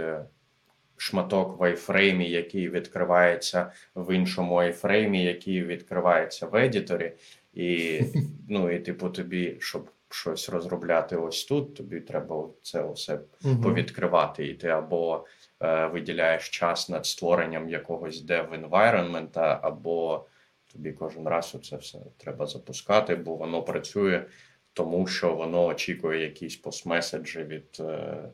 шматок 0.97 1.59
в 1.59 1.63
айфреймі, 1.63 2.29
який 2.29 2.69
відкривається 2.69 3.71
в 3.95 4.15
іншому 4.15 4.55
айфреймі, 4.55 5.23
який 5.23 5.63
відкривається 5.63 6.45
в 6.45 6.55
едіторі, 6.55 7.11
і 7.53 8.01
ну 8.49 8.71
і 8.71 8.79
типу 8.79 9.09
тобі, 9.09 9.57
щоб 9.59 9.89
щось 10.09 10.49
розробляти 10.49 11.15
ось 11.15 11.43
тут, 11.43 11.75
тобі 11.75 11.99
треба 11.99 12.45
це 12.61 12.91
все 12.91 13.19
повідкривати. 13.63 14.47
І 14.47 14.53
ти 14.53 14.67
або 14.67 15.25
е, 15.61 15.87
виділяєш 15.87 16.49
час 16.49 16.89
над 16.89 17.05
створенням 17.05 17.69
якогось 17.69 18.25
dev 18.25 18.69
environment, 18.69 19.59
або 19.61 20.25
тобі 20.73 20.91
кожен 20.91 21.27
раз 21.27 21.57
це 21.63 21.77
все 21.77 21.99
треба 22.17 22.45
запускати, 22.45 23.15
бо 23.15 23.35
воно 23.35 23.63
працює, 23.63 24.25
тому 24.73 25.07
що 25.07 25.35
воно 25.35 25.65
очікує 25.65 26.21
якісь 26.21 26.55
постмеседжі 26.55 27.43
від. 27.43 27.77
Е, 27.79 28.29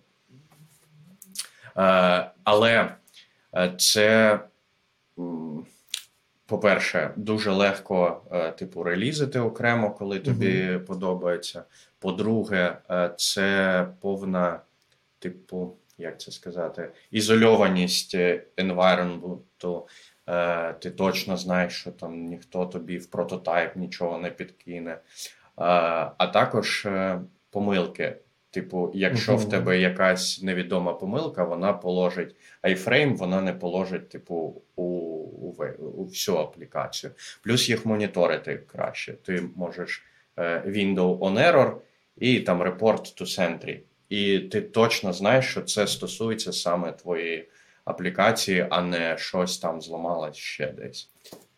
Е, 1.77 2.31
але 2.43 2.95
е, 3.55 3.73
це, 3.77 4.39
по-перше, 6.45 7.13
дуже 7.15 7.51
легко, 7.51 8.21
е, 8.31 8.51
типу, 8.51 8.83
релізити 8.83 9.39
окремо, 9.39 9.91
коли 9.91 10.19
тобі 10.19 10.75
угу. 10.75 10.85
подобається. 10.85 11.63
По-друге, 11.99 12.77
це 13.17 13.87
повна, 14.01 14.59
типу, 15.19 15.75
як 15.97 16.21
це 16.21 16.31
сказати, 16.31 16.91
ізольованість 17.11 18.17
environment. 20.27 20.79
Ти 20.79 20.91
точно 20.91 21.37
знаєш, 21.37 21.73
що 21.73 21.91
там 21.91 22.25
ніхто 22.25 22.65
тобі 22.65 22.97
в 22.97 23.07
прототайп 23.07 23.75
нічого 23.75 24.17
не 24.17 24.29
підкине. 24.29 24.97
А 25.55 26.27
також 26.27 26.87
помилки 27.49 28.17
Типу, 28.55 28.91
якщо 28.93 29.35
в 29.35 29.49
тебе 29.49 29.79
якась 29.79 30.41
невідома 30.43 30.93
помилка, 30.93 31.43
вона 31.43 31.73
положить 31.73 32.35
iFrame, 32.63 33.15
вона 33.15 33.41
не 33.41 33.53
положить, 33.53 34.09
типу, 34.09 34.61
у, 34.75 34.83
у, 34.83 35.63
у 35.79 36.05
всю 36.05 36.37
аплікацію. 36.37 37.11
Плюс 37.43 37.69
їх 37.69 37.85
моніторити 37.85 38.61
краще. 38.71 39.13
Ти 39.13 39.43
можеш 39.55 40.03
е, 40.37 40.63
window 40.67 41.17
on 41.17 41.51
error 41.51 41.75
і 42.17 42.39
там 42.39 42.63
report 42.63 43.21
to 43.21 43.21
Sentry. 43.21 43.79
І 44.09 44.39
ти 44.39 44.61
точно 44.61 45.13
знаєш, 45.13 45.45
що 45.45 45.61
це 45.61 45.87
стосується 45.87 46.53
саме 46.53 46.91
твоєї 46.91 47.49
аплікації, 47.85 48.67
а 48.69 48.81
не 48.81 49.17
щось 49.17 49.57
там 49.57 49.81
зламалось 49.81 50.35
ще 50.35 50.71
десь. 50.71 51.09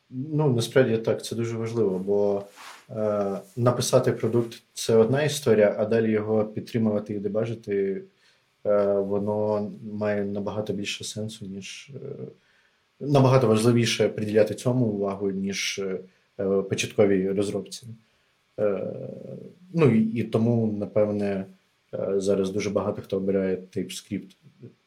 Ну, 0.10 0.54
насправді 0.54 0.98
так, 0.98 1.26
це 1.26 1.36
дуже 1.36 1.58
важливо, 1.58 2.00
бо 2.00 2.44
е, 2.90 3.40
написати 3.56 4.12
продукт 4.12 4.64
це 4.74 4.96
одна 4.96 5.24
історія, 5.24 5.76
а 5.78 5.86
далі 5.86 6.12
його 6.12 6.46
підтримувати 6.46 7.14
і 7.14 7.20
дебажити, 7.20 8.04
е, 8.66 8.86
воно 8.94 9.72
має 9.94 10.24
набагато 10.26 10.74
більше 10.74 11.04
сенсу, 11.04 11.46
ніж 11.46 11.92
е, 11.96 12.00
набагато 13.00 13.48
важливіше 13.48 14.10
приділяти 14.10 14.56
цьому 14.56 14.86
увагу, 14.86 15.32
ніж 15.32 15.82
е, 16.40 16.62
початковій 16.62 17.30
розробці. 17.30 17.88
Е, 18.60 18.94
ну 19.74 19.86
і, 19.92 20.00
і 20.00 20.24
тому, 20.24 20.78
напевне, 20.80 21.46
е, 21.94 22.20
зараз 22.20 22.50
дуже 22.50 22.70
багато 22.70 23.02
хто 23.02 23.18
обирає 23.18 23.56
TypeScript. 23.56 24.36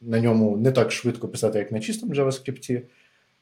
На 0.01 0.19
ньому 0.19 0.57
не 0.57 0.71
так 0.71 0.91
швидко 0.91 1.27
писати, 1.27 1.59
як 1.59 1.71
на 1.71 1.79
чистому 1.79 2.13
JavaScript, 2.13 2.81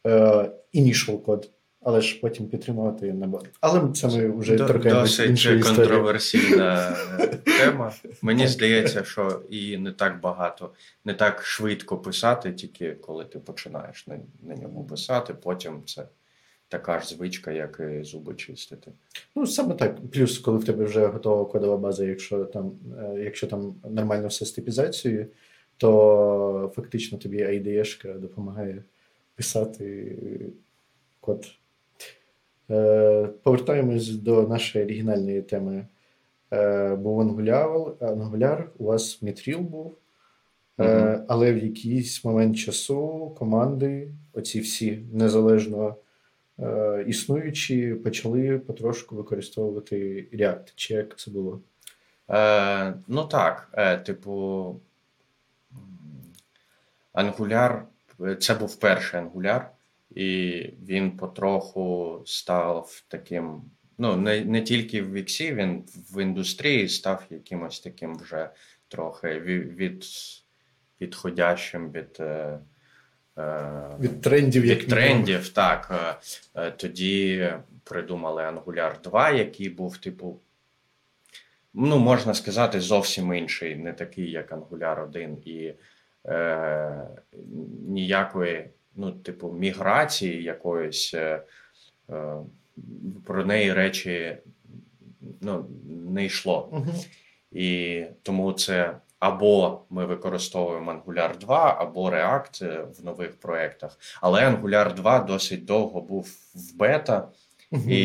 е, 0.07 0.51
initial 0.74 1.21
код 1.21 1.50
але 1.81 2.01
ж 2.01 2.19
потім 2.21 2.48
підтримувати 2.48 3.13
не. 3.13 3.29
Але 3.62 3.93
це 3.93 4.07
ми 4.07 4.38
вже 4.39 4.55
До, 4.55 4.67
торкаємося 4.67 5.24
іншої 5.24 5.59
історії. 5.59 5.77
контроверсійна 5.77 6.98
тема. 7.59 7.93
Мені 8.21 8.48
здається, 8.48 9.03
що 9.03 9.41
і 9.50 9.77
не 9.77 9.91
так 9.91 10.21
багато, 10.21 10.71
не 11.05 11.13
так 11.13 11.43
швидко 11.43 11.98
писати, 11.98 12.53
тільки 12.53 12.91
коли 12.91 13.25
ти 13.25 13.39
починаєш 13.39 14.07
на, 14.07 14.19
на 14.41 14.55
ньому 14.55 14.83
писати, 14.83 15.33
потім 15.33 15.83
це. 15.86 16.05
Така 16.71 17.00
ж 17.00 17.07
звичка, 17.07 17.51
як 17.51 17.81
і 18.00 18.03
зуби 18.03 18.36
чистити. 18.36 18.91
Ну, 19.36 19.48
саме 19.48 19.75
так. 19.75 19.95
Плюс, 20.12 20.38
коли 20.38 20.57
в 20.57 20.65
тебе 20.65 20.86
вже 20.86 21.07
готова 21.07 21.45
кодова 21.45 21.77
база, 21.77 22.05
якщо 22.05 22.45
там 22.45 22.71
е, 23.00 23.19
якщо 23.24 23.48
там 23.48 23.75
нормально 23.89 24.27
все 24.27 24.45
з 24.45 24.51
типізацією, 24.51 25.27
то 25.79 26.71
фактично 26.75 27.17
тобі 27.17 27.38
IDE 27.38 28.19
допомагає 28.19 28.83
писати 29.36 30.15
код 31.19 31.45
Е, 32.71 33.29
повертаємось 33.43 34.09
до 34.09 34.48
нашої 34.48 34.86
оригінальної 34.86 35.41
теми. 35.41 35.86
Е, 36.53 36.95
був 36.95 37.21
Angular, 37.21 37.91
Angular, 37.98 38.63
у 38.77 38.86
вас 38.86 39.21
Мітріл 39.21 39.59
був, 39.59 39.95
mm-hmm. 40.77 41.24
але 41.27 41.53
в 41.53 41.57
якийсь 41.63 42.25
момент 42.25 42.57
часу 42.57 43.31
команди, 43.39 44.12
оці 44.33 44.59
всі 44.59 45.00
незалежно 45.13 45.95
існуючі, 47.07 47.93
почали 47.93 48.59
потрошку 48.59 49.15
використовувати 49.15 50.27
React. 50.33 50.71
Чи 50.75 50.93
як 50.93 51.19
це 51.19 51.31
було? 51.31 51.62
Е, 52.29 52.93
Ну 53.07 53.24
так, 53.24 53.69
е, 53.74 53.98
типу, 53.98 54.75
Angular, 57.19 57.81
це 58.39 58.55
був 58.55 58.79
перший 58.79 59.19
Angular 59.19 59.65
і 60.15 60.61
він 60.88 61.11
потроху 61.11 62.21
став 62.25 63.03
таким. 63.07 63.61
Ну, 63.97 64.15
не 64.15 64.45
не 64.45 64.61
тільки 64.61 65.01
в 65.01 65.13
Віксі, 65.13 65.53
він 65.53 65.83
в 66.13 66.23
індустрії 66.23 66.89
став 66.89 67.23
якимось 67.29 67.79
таким 67.79 68.17
вже 68.17 68.49
трохи 68.88 69.39
від, 69.39 70.05
відходящим 71.01 71.91
від 71.91 72.17
е, 72.19 72.59
е, 73.38 73.97
від 73.99 74.21
трендів. 74.21 74.63
Від 74.63 74.88
трендів, 74.88 75.49
так. 75.49 75.91
Е, 76.55 76.71
тоді 76.71 77.53
придумали 77.83 78.43
Angular 78.43 79.01
2, 79.01 79.29
який 79.31 79.69
був, 79.69 79.97
типу, 79.97 80.39
ну, 81.73 81.97
можна 81.97 82.34
сказати, 82.34 82.82
зовсім 82.82 83.34
інший, 83.34 83.75
не 83.75 83.93
такий, 83.93 84.32
як 84.32 84.51
Angular 84.51 85.03
1, 85.03 85.38
і 85.45 85.73
е, 86.25 87.08
ніякої 87.88 88.69
ну, 88.95 89.12
типу, 89.12 89.51
міграції 89.51 90.43
якоїсь, 90.43 91.13
е, 91.13 91.43
е, 92.10 92.36
про 93.25 93.45
неї 93.45 93.73
речі 93.73 94.38
ну, 95.41 95.65
не 96.12 96.25
йшло. 96.25 96.69
Угу. 96.71 96.93
І 97.51 98.03
тому 98.23 98.53
це 98.53 98.95
або 99.19 99.82
ми 99.89 100.05
використовуємо 100.05 100.91
Angular 100.91 101.38
2, 101.38 101.75
або 101.79 102.10
React 102.10 102.86
в 102.91 103.05
нових 103.05 103.39
проєктах. 103.39 103.99
Але 104.21 104.49
Angular 104.49 104.93
2 104.93 105.19
досить 105.19 105.65
довго 105.65 106.01
був 106.01 106.29
в 106.55 106.77
бета, 106.77 107.27
угу. 107.71 107.89
і 107.89 107.99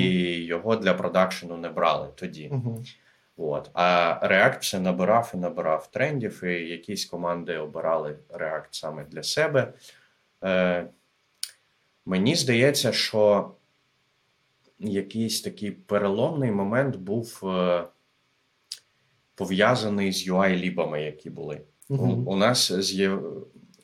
його 0.44 0.76
для 0.76 0.94
продакшену 0.94 1.56
не 1.56 1.68
брали 1.68 2.08
тоді. 2.14 2.50
Угу. 2.52 2.84
От. 3.36 3.70
А 3.74 4.18
React 4.22 4.60
все 4.60 4.80
набирав 4.80 5.30
і 5.34 5.36
набирав 5.36 5.90
трендів, 5.90 6.44
і 6.44 6.68
якісь 6.68 7.04
команди 7.04 7.56
обирали 7.56 8.18
React 8.28 8.68
саме 8.70 9.04
для 9.04 9.22
себе. 9.22 9.72
Е, 10.44 10.86
Мені 12.06 12.34
здається, 12.34 12.92
що 12.92 13.50
якийсь 14.78 15.40
такий 15.40 15.70
переломний 15.70 16.50
момент 16.50 16.96
був 16.96 17.40
е, 17.44 17.84
пов'язаний 19.34 20.12
з 20.12 20.28
UI-лібами, 20.28 20.96
які 20.96 21.30
були. 21.30 21.60
Угу. 21.88 22.06
У, 22.06 22.32
у 22.32 22.36
нас 22.36 22.72
з 22.72 23.18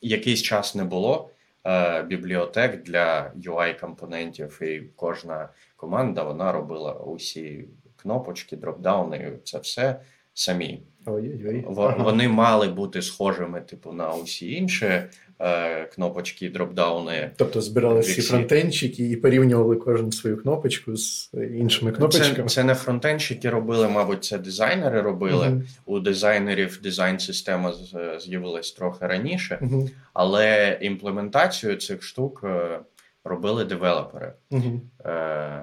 якийсь 0.01 0.43
час 0.43 0.75
не 0.75 0.85
було 0.85 1.31
е, 1.67 2.03
бібліотек 2.03 2.83
для 2.83 3.33
UI-компонентів, 3.37 4.63
і 4.63 4.81
кожна 4.97 5.49
команда 5.77 6.23
вона 6.23 6.53
робила 6.53 6.93
усі 6.93 7.69
кнопочки, 8.03 8.57
дропдауни, 8.57 9.33
це 9.45 9.59
все 9.59 10.01
самі. 10.35 10.83
Ой-ой-ой. 11.07 11.65
Вони 11.99 12.29
мали 12.29 12.69
бути 12.69 13.03
схожими, 13.03 13.61
типу, 13.61 13.93
на 13.93 14.15
усі 14.15 14.53
інші 14.53 15.03
е, 15.39 15.85
кнопочки, 15.85 16.51
дропдауни. 16.51 17.31
Тобто 17.37 17.61
збирали 17.61 18.01
всі 18.01 18.23
фронтенчики 18.23 19.11
і 19.11 19.17
порівнювали 19.17 19.77
кожну 19.77 20.13
свою 20.13 20.43
кнопочку 20.43 20.97
з 20.97 21.31
іншими 21.35 21.93
кнопочками. 21.93 22.49
Це 22.49 22.55
це 22.55 22.65
не 22.65 22.75
фронтенчики 22.75 23.51
робили, 23.51 23.89
мабуть, 23.89 24.25
це 24.25 24.39
дизайнери 24.39 25.01
робили. 25.01 25.47
Uh-huh. 25.47 25.63
У 25.87 26.01
дизайнерів 26.01 26.81
дизайн-система 26.83 27.75
з'явилась 28.21 28.73
трохи 28.73 29.07
раніше, 29.07 29.59
uh-huh. 29.63 29.91
але 30.13 30.79
імплементацію 30.81 31.77
цих 31.77 32.03
штук 32.03 32.41
е, 32.45 32.79
робили 33.25 33.65
девелопери. 33.65 34.33
Uh-huh. 34.51 34.81
Е, 35.05 35.63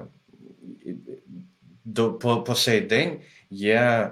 до, 1.87 2.13
По 2.13 2.41
по 2.43 2.55
сей 2.55 2.81
день 2.81 3.19
є. 3.49 4.11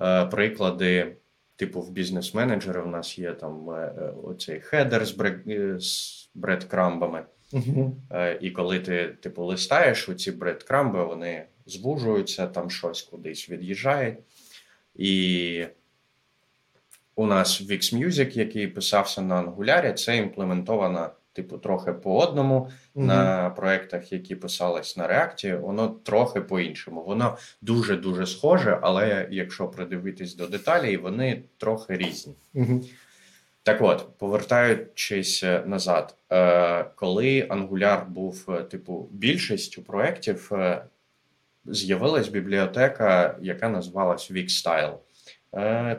Е, 0.00 0.26
приклади, 0.26 1.16
типу 1.56 1.80
в 1.80 1.90
бізнес-менеджері 1.90 2.78
у 2.78 2.86
нас 2.86 3.18
є 3.18 3.32
там 3.32 3.70
е, 3.70 4.12
оцей 4.24 4.60
хедер 4.60 5.06
з, 5.06 5.12
брек, 5.12 5.42
з 5.80 6.28
бредкрамбами. 6.34 7.24
Угу. 7.52 7.96
І 8.40 8.50
коли 8.50 8.80
ти 8.80 9.08
типу 9.08 9.44
листаєш, 9.44 10.08
оці 10.08 10.32
бредкрамби, 10.32 11.04
вони 11.04 11.44
звужуються, 11.66 12.46
там 12.46 12.70
щось 12.70 13.02
кудись 13.02 13.50
від'їжджає. 13.50 14.16
І 14.94 15.64
у 17.14 17.26
нас 17.26 17.62
Wix 17.62 17.94
Music, 17.94 18.38
який 18.38 18.66
писався 18.66 19.22
на 19.22 19.42
Angular, 19.42 19.92
це 19.92 20.16
імплементована 20.16 21.10
типу, 21.36 21.58
трохи 21.58 21.92
по 21.92 22.18
одному 22.18 22.60
mm-hmm. 22.60 23.02
на 23.02 23.50
проектах, 23.50 24.12
які 24.12 24.34
писались 24.34 24.96
на 24.96 25.08
React, 25.08 25.60
воно 25.60 25.88
трохи 25.88 26.40
по-іншому. 26.40 27.02
Воно 27.02 27.36
дуже-дуже 27.62 28.26
схоже, 28.26 28.78
але 28.82 29.28
якщо 29.30 29.68
придивитись 29.68 30.34
до 30.34 30.46
деталей, 30.46 30.96
вони 30.96 31.42
трохи 31.58 31.96
різні. 31.96 32.34
Mm-hmm. 32.54 32.84
Так 33.66 33.82
от, 33.82 34.18
повертаючись 34.18 35.44
е, 35.44 35.62
назад, 35.66 36.14
е, 36.32 36.84
коли 36.84 37.42
Angular 37.42 38.08
був 38.08 38.46
е, 38.48 38.62
типу 38.62 39.08
більшістю 39.12 39.82
проєктів, 39.82 40.52
з'явилась 41.64 42.28
бібліотека, 42.28 43.38
яка 43.40 43.68
називалась 43.68 44.30
Wix-Style. 44.30 44.96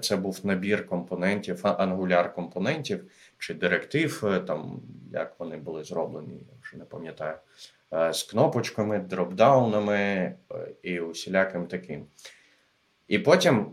Це 0.02 0.16
був 0.16 0.40
набір 0.44 0.88
компонентів, 0.88 1.62
Angular 1.64 2.34
компонентів, 2.34 3.04
чи 3.38 3.54
директив, 3.54 4.24
е, 4.26 4.40
там 4.40 4.82
як 5.14 5.36
вони 5.40 5.58
були 5.58 5.84
зроблені, 5.84 6.34
я 6.34 6.54
вже 6.62 6.78
не 6.78 6.86
пам'ятаю, 6.86 7.36
е, 7.94 8.14
з 8.14 8.24
кнопочками, 8.24 9.00
дропдаунами 9.00 9.96
е, 9.96 10.36
і 10.84 11.00
усіляким 11.00 11.68
таким. 11.68 12.06
І 13.08 13.20
потім, 13.20 13.72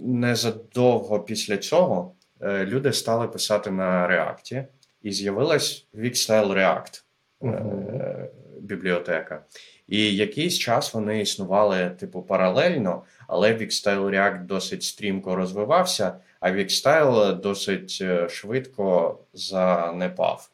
незадовго 0.00 1.20
після 1.20 1.56
цього, 1.56 2.14
люди 2.42 2.92
стали 2.92 3.28
писати 3.28 3.70
на 3.70 4.08
React, 4.08 4.66
і 5.02 5.12
з'явилась 5.12 5.86
Wix-Style 5.94 6.52
React. 6.52 7.02
uh-huh. 7.40 8.26
бібліотека. 8.60 9.44
І 9.88 10.16
якийсь 10.16 10.58
час 10.58 10.94
вони 10.94 11.20
існували, 11.20 11.90
типу, 11.90 12.22
паралельно, 12.22 13.02
але 13.28 13.54
Wixstyle 13.54 14.10
React 14.10 14.46
досить 14.46 14.82
стрімко 14.82 15.36
розвивався, 15.36 16.20
а 16.40 16.50
Wixstyle 16.50 17.40
досить 17.40 17.98
е, 18.00 18.28
швидко 18.28 19.18
занепав. 19.32 20.50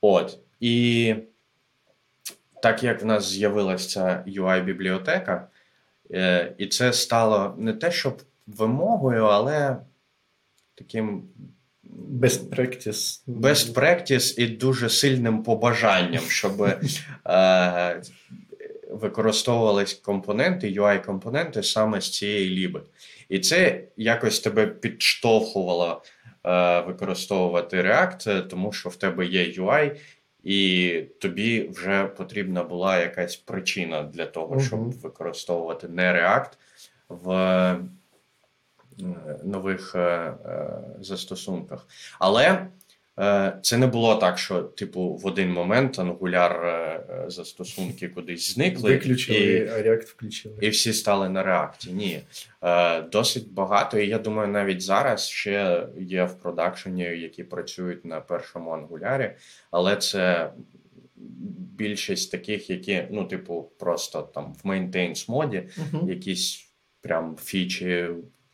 От. 0.00 0.38
І 0.60 1.14
так 2.62 2.82
як 2.82 3.02
в 3.02 3.06
нас 3.06 3.28
з'явилася 3.28 4.24
UI-бібліотека, 4.26 5.48
е, 6.10 6.54
і 6.58 6.66
це 6.66 6.92
стало 6.92 7.54
не 7.58 7.72
те, 7.72 7.92
щоб 7.92 8.22
вимогою, 8.46 9.24
але 9.24 9.76
таким 10.74 11.28
Best 12.20 12.50
practice. 12.50 13.20
Best 13.28 13.74
practice 13.74 14.38
і 14.38 14.46
дуже 14.46 14.88
сильним 14.88 15.42
побажанням, 15.42 16.22
щоб 16.22 16.62
е, 17.26 18.02
використовувались 19.00 19.94
компоненти, 19.94 20.66
UI-компоненти 20.80 21.62
саме 21.62 22.00
з 22.00 22.10
цієї 22.10 22.50
ліби. 22.50 22.82
І 23.28 23.38
це 23.38 23.82
якось 23.96 24.40
тебе 24.40 24.66
підштовхувало 24.66 26.02
е, 26.46 26.80
використовувати 26.80 27.82
React, 27.82 28.46
тому 28.48 28.72
що 28.72 28.88
в 28.88 28.96
тебе 28.96 29.26
є 29.26 29.44
UI, 29.44 29.96
і 30.42 31.02
тобі 31.20 31.68
вже 31.68 32.04
потрібна 32.04 32.64
була 32.64 32.98
якась 32.98 33.36
причина 33.36 34.02
для 34.02 34.26
того, 34.26 34.60
щоб 34.60 34.80
uh-huh. 34.80 35.00
використовувати 35.00 35.88
не 35.88 36.02
React 36.02 36.50
в 37.08 37.76
нових 39.44 39.94
е, 39.94 39.98
е, 39.98 40.34
застосунках. 41.00 41.86
Але 42.18 42.44
е, 42.44 42.66
це 43.62 43.76
не 43.76 43.86
було 43.86 44.16
так, 44.16 44.38
що, 44.38 44.62
типу, 44.62 45.14
в 45.14 45.26
один 45.26 45.52
момент 45.52 45.98
ангуляр 45.98 47.26
застосунки 47.28 48.08
кудись 48.08 48.54
зникли 48.54 48.90
Виключили, 48.90 49.38
і, 49.38 49.68
а 49.68 49.82
React 49.82 50.06
включили. 50.06 50.58
І 50.60 50.68
всі 50.68 50.92
стали 50.92 51.28
на 51.28 51.42
реакті. 51.42 51.92
Ні. 51.92 52.20
Досить 53.12 53.52
багато, 53.52 53.98
і 53.98 54.08
я 54.08 54.18
думаю, 54.18 54.48
навіть 54.48 54.82
зараз 54.82 55.28
ще 55.28 55.86
є 55.98 56.24
в 56.24 56.38
продакшені, 56.38 57.02
які 57.02 57.44
працюють 57.44 58.04
на 58.04 58.20
першому 58.20 58.70
ангулярі, 58.70 59.30
але 59.70 59.96
це. 59.96 60.50
Більшість 61.76 62.30
таких, 62.30 62.70
які, 62.70 63.04
ну, 63.10 63.24
типу, 63.24 63.70
просто 63.78 64.22
там 64.22 64.54
в 64.64 64.68
maintenance 64.68 65.30
моді, 65.30 65.62
uh-huh. 65.78 66.08
якісь 66.08 66.70
прям 67.00 67.36
фічі 67.42 68.08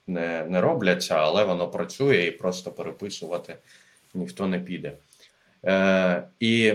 не 0.07 0.45
не 0.45 0.61
робляться, 0.61 1.15
але 1.15 1.45
воно 1.45 1.69
працює 1.69 2.17
і 2.17 2.31
просто 2.31 2.73
переписувати 2.73 3.57
ніхто 4.17 4.47
не 4.47 4.59
піде. 4.59 4.93
Е, 5.65 6.23
І 6.41 6.75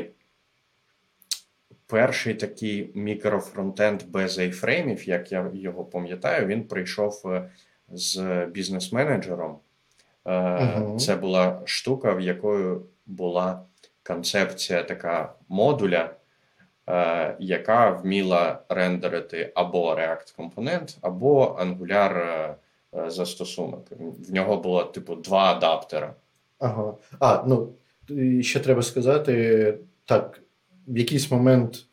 перший 1.88 2.34
такий 2.34 2.91
мікрофронтенд 2.95 4.04
без 4.04 4.39
айфреймів, 4.39 5.10
як 5.10 5.32
я 5.32 5.51
його 5.54 5.86
пам'ятаю, 5.86 6.47
він 6.47 6.63
прийшов 6.63 7.21
е, 7.25 7.49
з 7.89 8.45
бізнес-менеджером. 8.45 9.58
Е, 10.25 10.32
uh 10.32 10.99
Це 10.99 11.15
була 11.15 11.62
штука, 11.65 12.13
в 12.13 12.21
якої 12.21 12.77
була 13.06 13.62
концепція 14.04 14.84
така 14.84 15.34
модуля. 15.49 16.10
Е, 16.89 17.36
яка 17.39 17.89
вміла 17.89 18.60
рендерити 18.69 19.51
або 19.56 19.95
React 19.95 20.36
компонент, 20.36 20.97
або 21.01 21.60
Angular 21.62 22.56
Е, 22.95 23.10
застосунок. 23.10 23.88
В 24.30 24.34
нього 24.34 24.58
було, 24.58 24.84
типу, 24.84 25.15
два 25.15 25.51
адаптера. 25.51 26.13
Ага. 26.62 26.97
А, 27.19 27.43
ну 27.47 27.74
ще 28.41 28.60
треба 28.60 28.82
сказати, 28.82 29.78
так, 30.06 30.41
в 30.88 30.97
якийсь 30.97 31.32
момент 31.32 31.86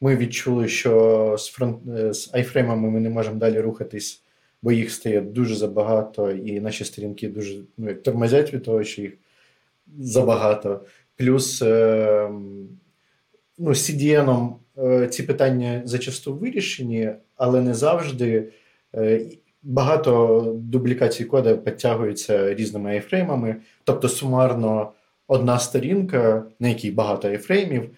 ми 0.00 0.16
відчули, 0.16 0.68
що 0.68 1.36
з 1.38 1.48
фронт 1.48 1.78
е, 1.88 2.12
з 2.14 2.30
айфреймами 2.34 2.90
ми 2.90 3.00
не 3.00 3.10
можемо 3.10 3.36
далі 3.36 3.60
рухатись, 3.60 4.22
бо 4.62 4.72
їх 4.72 4.92
стає 4.92 5.20
дуже 5.20 5.54
забагато, 5.54 6.30
і 6.30 6.60
наші 6.60 6.84
сторінки 6.84 7.28
дуже 7.28 7.60
ну, 7.76 7.94
тормозять 7.94 8.54
від 8.54 8.62
того, 8.62 8.84
що 8.84 9.02
їх 9.02 9.12
забагато. 9.98 10.84
Плюс 11.16 11.62
е, 11.62 12.28
ну, 13.58 13.70
CDN 13.70 14.54
е, 14.78 15.08
ці 15.08 15.22
питання 15.22 15.82
зачасту 15.84 16.34
вирішені, 16.34 17.10
але 17.36 17.60
не 17.62 17.74
завжди. 17.74 18.52
Багато 19.62 20.42
дублікацій 20.58 21.24
кода 21.24 21.56
підтягуються 21.56 22.54
різними 22.54 22.90
айфреймами, 22.90 23.56
тобто 23.84 24.08
сумарно 24.08 24.92
одна 25.28 25.58
сторінка, 25.58 26.44
на 26.60 26.68
якій 26.68 26.90
багато 26.90 27.28
айфреймів, 27.28 27.90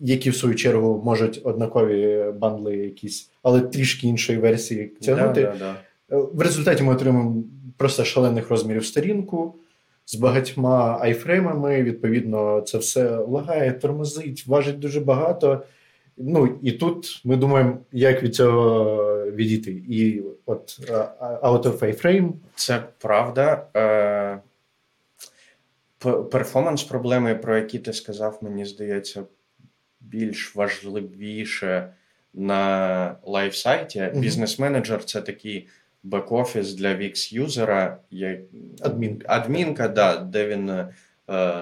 які 0.00 0.30
в 0.30 0.36
свою 0.36 0.54
чергу 0.54 1.02
можуть 1.04 1.40
однакові 1.44 2.24
бандли 2.38 2.76
якісь, 2.76 3.30
але 3.42 3.60
трішки 3.60 4.08
іншої 4.08 4.38
версії 4.38 4.86
тягнути. 4.86 5.42
Да, 5.42 5.54
да, 5.58 5.74
да. 6.08 6.18
В 6.18 6.40
результаті 6.40 6.82
ми 6.82 6.92
отримаємо 6.92 7.44
просто 7.76 8.04
шалених 8.04 8.50
розмірів 8.50 8.86
сторінку. 8.86 9.54
З 10.06 10.14
багатьма 10.14 10.98
айфреймами, 11.00 11.82
відповідно, 11.82 12.60
це 12.60 12.78
все 12.78 13.16
лагає, 13.16 13.72
тормозить, 13.72 14.46
важить 14.46 14.78
дуже 14.78 15.00
багато. 15.00 15.62
Ну 16.16 16.58
і 16.62 16.72
тут 16.72 17.22
ми 17.24 17.36
думаємо, 17.36 17.78
як 17.92 18.22
від 18.22 18.34
цього 18.34 18.94
відійти. 19.30 19.70
І 19.88 20.22
от 20.46 20.80
out 21.42 21.62
of 21.62 21.78
iframe. 21.78 22.32
Це 22.54 22.82
правда. 22.98 23.66
Е, 23.76 24.38
перформанс 26.30 26.82
проблеми, 26.82 27.34
про 27.34 27.56
які 27.56 27.78
ти 27.78 27.92
сказав, 27.92 28.38
мені 28.42 28.64
здається, 28.64 29.24
більш 30.00 30.56
важливіше 30.56 31.92
на 32.34 33.16
лайфсайті. 33.22 34.00
Mm-hmm. 34.00 34.20
Бізнес-менеджер 34.20 35.04
це 35.04 35.20
такий 35.20 35.68
бек-офіс 36.04 36.74
для 36.76 36.88
Wix-юзера. 36.88 37.96
Адмінка. 38.80 39.26
Адмінка, 39.28 39.88
да, 39.88 40.16
де 40.16 40.48
він 40.48 40.70
е, 40.70 40.88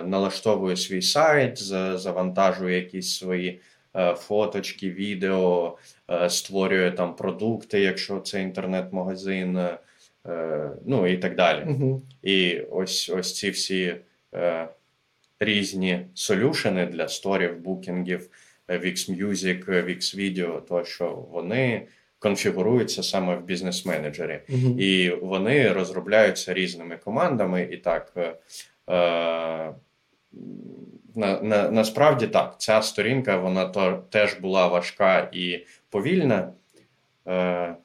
налаштовує 0.05 0.77
свій 0.77 1.03
сайт, 1.03 1.59
завантажує 1.99 2.77
якісь 2.77 3.17
свої. 3.17 3.61
Е, 3.97 4.15
фоточки, 4.15 4.91
відео, 4.91 5.79
е, 6.11 6.31
створює 6.31 6.91
там 6.91 7.17
продукти, 7.17 7.81
якщо 7.81 8.21
це 8.21 8.43
інтернет-магазин, 8.43 9.59
е, 9.59 9.79
ну 10.87 11.07
і 11.07 11.17
так 11.17 11.37
далі. 11.37 11.65
Угу. 11.71 12.03
І 12.23 12.61
ось 12.61 13.11
ось 13.15 13.35
ці 13.35 13.51
всі 13.51 13.97
різні 15.41 16.07
солюшени 16.15 16.87
для 16.87 17.09
сторів, 17.09 17.59
букінгів, 17.59 18.31
Wix 18.69 19.25
Music, 19.25 19.65
Wix 19.67 20.17
Video, 20.17 20.61
тощо 20.61 21.27
вони. 21.33 21.87
Конфігуруються 22.19 23.03
саме 23.03 23.37
в 23.37 23.45
бізнес-менеджері, 23.45 24.41
uh-huh. 24.49 24.79
і 24.79 25.11
вони 25.11 25.73
розробляються 25.73 26.55
різними 26.55 26.97
командами. 26.97 27.69
І 27.71 27.77
так 27.77 28.13
е, 28.17 28.35
на, 31.15 31.41
на, 31.41 31.71
насправді 31.71 32.27
так, 32.27 32.61
ця 32.61 32.83
сторінка 32.83 33.37
вона 33.37 33.67
то, 33.69 34.05
теж 34.11 34.35
була 34.35 34.67
важка 34.67 35.31
і 35.33 35.67
повільна. 35.91 36.53
Е, 37.27 37.77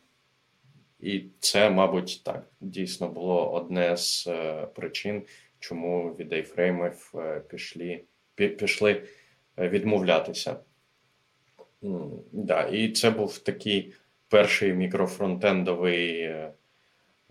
І 0.99 1.23
це, 1.39 1.69
мабуть, 1.69 2.21
так, 2.25 2.43
дійсно 2.61 3.09
було 3.09 3.51
одне 3.51 3.97
з 3.97 4.27
е, 4.27 4.67
причин, 4.75 5.23
чому 5.59 6.15
від 6.19 6.33
айфреймів 6.33 7.11
е, 7.15 7.39
пішли, 7.39 8.01
пішли 8.35 9.01
е, 9.59 9.69
відмовлятися. 9.69 10.55
Да, 12.31 12.61
І 12.61 12.91
це 12.91 13.09
був 13.09 13.37
такий 13.37 13.93
перший 14.29 14.73
мікрофронтендовий, 14.73 16.19
е, 16.19 16.51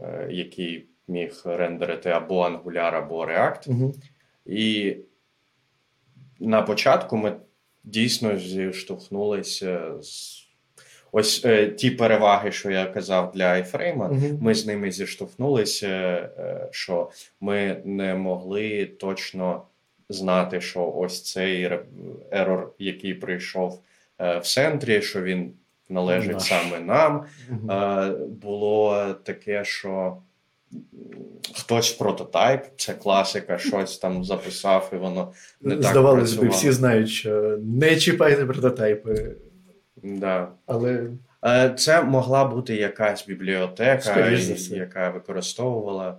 е, 0.00 0.28
який 0.30 0.86
міг 1.08 1.42
рендерити 1.44 2.10
або 2.10 2.44
Angular, 2.44 2.94
або 2.94 3.26
React. 3.26 3.70
Угу. 3.70 3.94
І 4.46 4.96
на 6.40 6.62
початку 6.62 7.16
ми 7.16 7.36
дійсно 7.84 8.38
зіштовхнулися 8.38 10.02
з 10.02 10.44
ось 11.12 11.44
е, 11.44 11.66
ті 11.66 11.90
переваги, 11.90 12.52
що 12.52 12.70
я 12.70 12.86
казав 12.86 13.32
для 13.34 13.44
айфрейма. 13.44 14.08
uh 14.08 14.42
Ми 14.42 14.54
з 14.54 14.66
ними 14.66 14.90
зіштовхнулися, 14.90 15.88
е, 15.88 16.68
що 16.70 17.10
ми 17.40 17.82
не 17.84 18.14
могли 18.14 18.86
точно 18.86 19.62
знати, 20.08 20.60
що 20.60 20.92
ось 20.96 21.22
цей 21.22 21.70
ерор, 22.30 22.72
який 22.78 23.14
прийшов 23.14 23.82
е, 24.18 24.38
в 24.38 24.46
центрі, 24.46 25.02
що 25.02 25.22
він 25.22 25.52
належить 25.88 26.32
Наш. 26.32 26.42
саме 26.42 26.80
нам. 26.80 27.24
uh 27.50 28.26
Було 28.26 29.14
таке, 29.22 29.64
що 29.64 30.16
хтось 31.54 31.92
прототайп, 31.92 32.64
це 32.76 32.94
класика, 32.94 33.58
щось 33.58 33.98
там 33.98 34.24
записав, 34.24 34.90
і 34.92 34.96
воно 34.96 35.32
не 35.60 35.76
так 35.76 35.84
Здавалось 35.84 36.34
би, 36.34 36.48
всі 36.48 36.72
знають, 36.72 37.08
що 37.08 37.58
не 37.62 37.96
чіпайте 37.96 38.46
прототайпи. 38.46 39.36
Да. 40.02 40.48
Але 40.66 41.10
е, 41.46 41.74
це 41.78 42.02
могла 42.02 42.44
бути 42.44 42.76
якась 42.76 43.26
бібліотека, 43.26 44.30
яка 44.70 45.10
використовувала. 45.10 46.18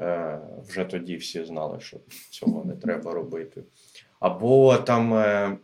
Е, 0.00 0.38
вже 0.68 0.84
тоді 0.84 1.16
всі 1.16 1.44
знали, 1.44 1.80
що 1.80 1.96
цього 2.30 2.64
не 2.64 2.76
треба 2.76 3.14
робити. 3.14 3.62
Або 4.20 4.76
там 4.76 5.14
е, 5.14 5.56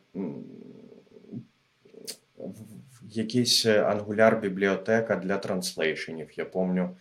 якийсь 3.03 3.67
Angular 3.67 4.41
бібліотека 4.41 5.17
для 5.17 5.37
транслейшенів. 5.37 6.39
Я 6.39 6.45
пам'ятаю 6.45 6.97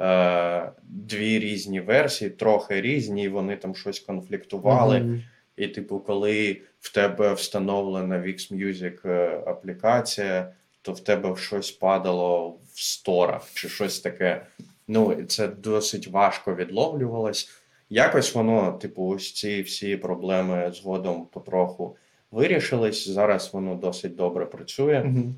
е, 0.00 0.72
дві 0.82 1.38
різні 1.38 1.80
версії, 1.80 2.30
трохи 2.30 2.80
різні, 2.80 3.24
і 3.24 3.28
вони 3.28 3.56
там 3.56 3.74
щось 3.74 4.00
конфліктували. 4.00 4.96
Mm-hmm. 4.96 5.22
І, 5.56 5.68
типу, 5.68 6.00
коли 6.00 6.60
в 6.80 6.92
тебе 6.92 7.32
встановлена 7.32 8.18
VixMusic 8.18 9.08
е, 9.08 9.42
аплікація, 9.46 10.52
то 10.82 10.92
в 10.92 11.00
тебе 11.00 11.36
щось 11.36 11.70
падало 11.70 12.58
в 12.72 12.80
сторах 12.80 13.50
чи 13.54 13.68
щось 13.68 14.00
таке. 14.00 14.46
Ну, 14.88 15.24
це 15.24 15.48
досить 15.48 16.08
важко 16.08 16.54
відловлювалось. 16.54 17.50
Якось 17.90 18.34
воно, 18.34 18.72
типу, 18.72 19.06
ось 19.06 19.32
ці 19.32 19.62
всі 19.62 19.96
проблеми 19.96 20.72
згодом 20.74 21.26
потроху 21.26 21.96
вирішились. 22.30 23.08
Зараз 23.08 23.50
воно 23.52 23.74
досить 23.74 24.14
добре 24.14 24.46
працює, 24.46 24.98
mm-hmm. 24.98 25.32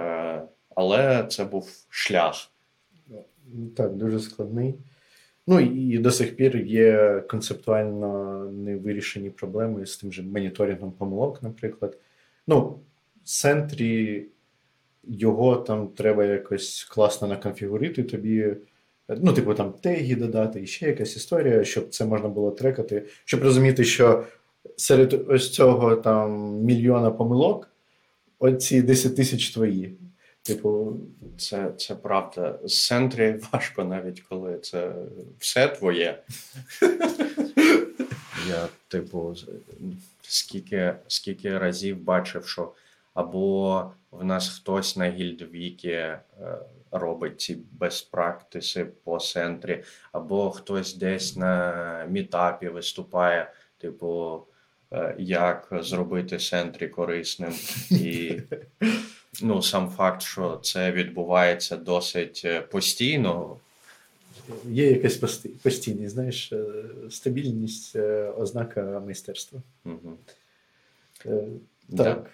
е, 0.00 0.42
але 0.74 1.26
це 1.30 1.44
був 1.44 1.70
шлях. 1.88 2.50
Так, 3.76 3.94
дуже 3.96 4.20
складний. 4.20 4.74
Ну 5.46 5.60
і 5.60 5.98
до 5.98 6.10
сих 6.10 6.36
пір 6.36 6.56
є 6.56 7.20
концептуально 7.30 8.38
невирішені 8.52 9.30
проблеми 9.30 9.86
з 9.86 9.96
тим 9.96 10.12
же 10.12 10.22
моніторингом 10.22 10.92
помилок, 10.92 11.42
наприклад. 11.42 11.98
Ну, 12.46 12.78
в 13.24 13.28
центрі 13.28 14.26
його 15.04 15.56
там 15.56 15.88
треба 15.88 16.24
якось 16.24 16.84
класно 16.84 17.28
наконфігурити 17.28 18.02
тобі. 18.02 18.56
Ну, 19.08 19.32
типу, 19.32 19.54
там 19.54 19.72
теги 19.72 20.14
додати, 20.14 20.62
і 20.62 20.66
ще 20.66 20.86
якась 20.86 21.16
історія, 21.16 21.64
щоб 21.64 21.88
це 21.88 22.04
можна 22.04 22.28
було 22.28 22.50
трекати, 22.50 23.06
щоб 23.24 23.42
розуміти, 23.42 23.84
що 23.84 24.24
серед 24.76 25.24
ось 25.28 25.50
цього 25.50 25.96
там 25.96 26.52
мільйона 26.62 27.10
помилок 27.10 27.70
оці 28.38 28.82
10 28.82 29.16
тисяч 29.16 29.50
твої. 29.50 29.96
Типу, 30.46 30.96
це 31.38 31.72
це 31.76 31.94
правда. 31.94 32.58
З 32.64 32.86
центрі 32.86 33.40
важко 33.52 33.84
навіть 33.84 34.20
коли 34.20 34.58
це 34.58 34.92
все 35.38 35.68
твоє. 35.68 36.22
Я, 38.48 38.68
типу, 38.88 39.34
скільки 40.22 40.94
скільки 41.08 41.58
разів 41.58 41.98
бачив, 41.98 42.46
що 42.46 42.72
або 43.14 43.90
в 44.10 44.24
нас 44.24 44.48
хтось 44.48 44.96
на 44.96 45.10
гільдвікі 45.10 45.88
е, 45.88 46.20
робить 46.90 47.40
ці 47.40 47.58
безпрактиси 47.72 48.84
по 49.04 49.18
центрі, 49.18 49.84
або 50.12 50.50
хтось 50.50 50.94
десь 50.94 51.36
на 51.36 52.06
мітапі 52.10 52.68
виступає, 52.68 53.52
типу, 53.78 54.42
е, 54.92 55.14
як 55.18 55.68
зробити 55.72 56.38
центрі 56.38 56.88
корисним. 56.88 57.52
І 57.90 58.40
ну, 59.42 59.62
сам 59.62 59.90
факт, 59.90 60.22
що 60.22 60.56
це 60.56 60.92
відбувається 60.92 61.76
досить 61.76 62.42
е, 62.44 62.60
постійно. 62.60 63.56
Є 64.64 64.90
якась 64.90 65.16
постійність, 65.62 66.14
знаєш, 66.14 66.52
е, 66.52 66.64
стабільність, 67.10 67.96
е, 67.96 68.32
ознака 68.36 69.02
майстерства. 69.06 69.62
Угу. 69.84 70.18
Так. 71.96 72.30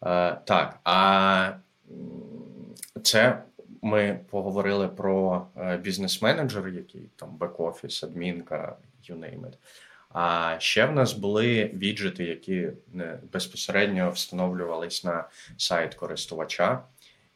А, 0.00 0.36
так. 0.44 0.78
А 0.84 1.52
це 3.02 3.42
ми 3.82 4.20
поговорили 4.30 4.88
про 4.88 5.46
бізнес-менеджер, 5.82 6.68
який 6.68 7.10
там 7.16 7.36
бек-офіс, 7.38 8.04
адмінка, 8.04 8.76
you 9.08 9.18
name 9.18 9.40
it. 9.40 9.54
А 10.12 10.56
ще 10.58 10.86
в 10.86 10.92
нас 10.92 11.12
були 11.12 11.70
віджити, 11.74 12.24
які 12.24 12.68
безпосередньо 13.32 14.10
встановлювались 14.10 15.04
на 15.04 15.24
сайт 15.56 15.94
користувача, 15.94 16.82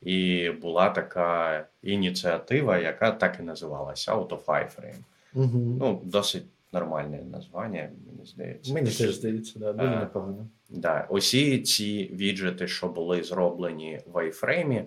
і 0.02 0.50
була 0.50 0.90
така 0.90 1.64
ініціатива, 1.82 2.78
яка 2.78 3.10
так 3.10 3.36
і 3.40 3.42
називалася 3.42 4.14
Autofiframe. 4.14 4.98
Угу. 5.34 5.76
Ну, 5.80 6.00
досить 6.04 6.44
нормальне 6.72 7.22
названня, 7.32 7.90
мені 8.06 8.26
здається. 8.26 8.74
Мені 8.74 8.90
теж 8.90 9.14
здається, 9.14 9.58
да, 9.58 9.72
дуже 9.72 9.96
непогано. 9.96 10.46
Да. 10.68 11.06
Усі 11.10 11.62
ці 11.62 12.10
віджити, 12.12 12.68
що 12.68 12.88
були 12.88 13.22
зроблені 13.22 14.00
в 14.06 14.16
iFrame, 14.16 14.84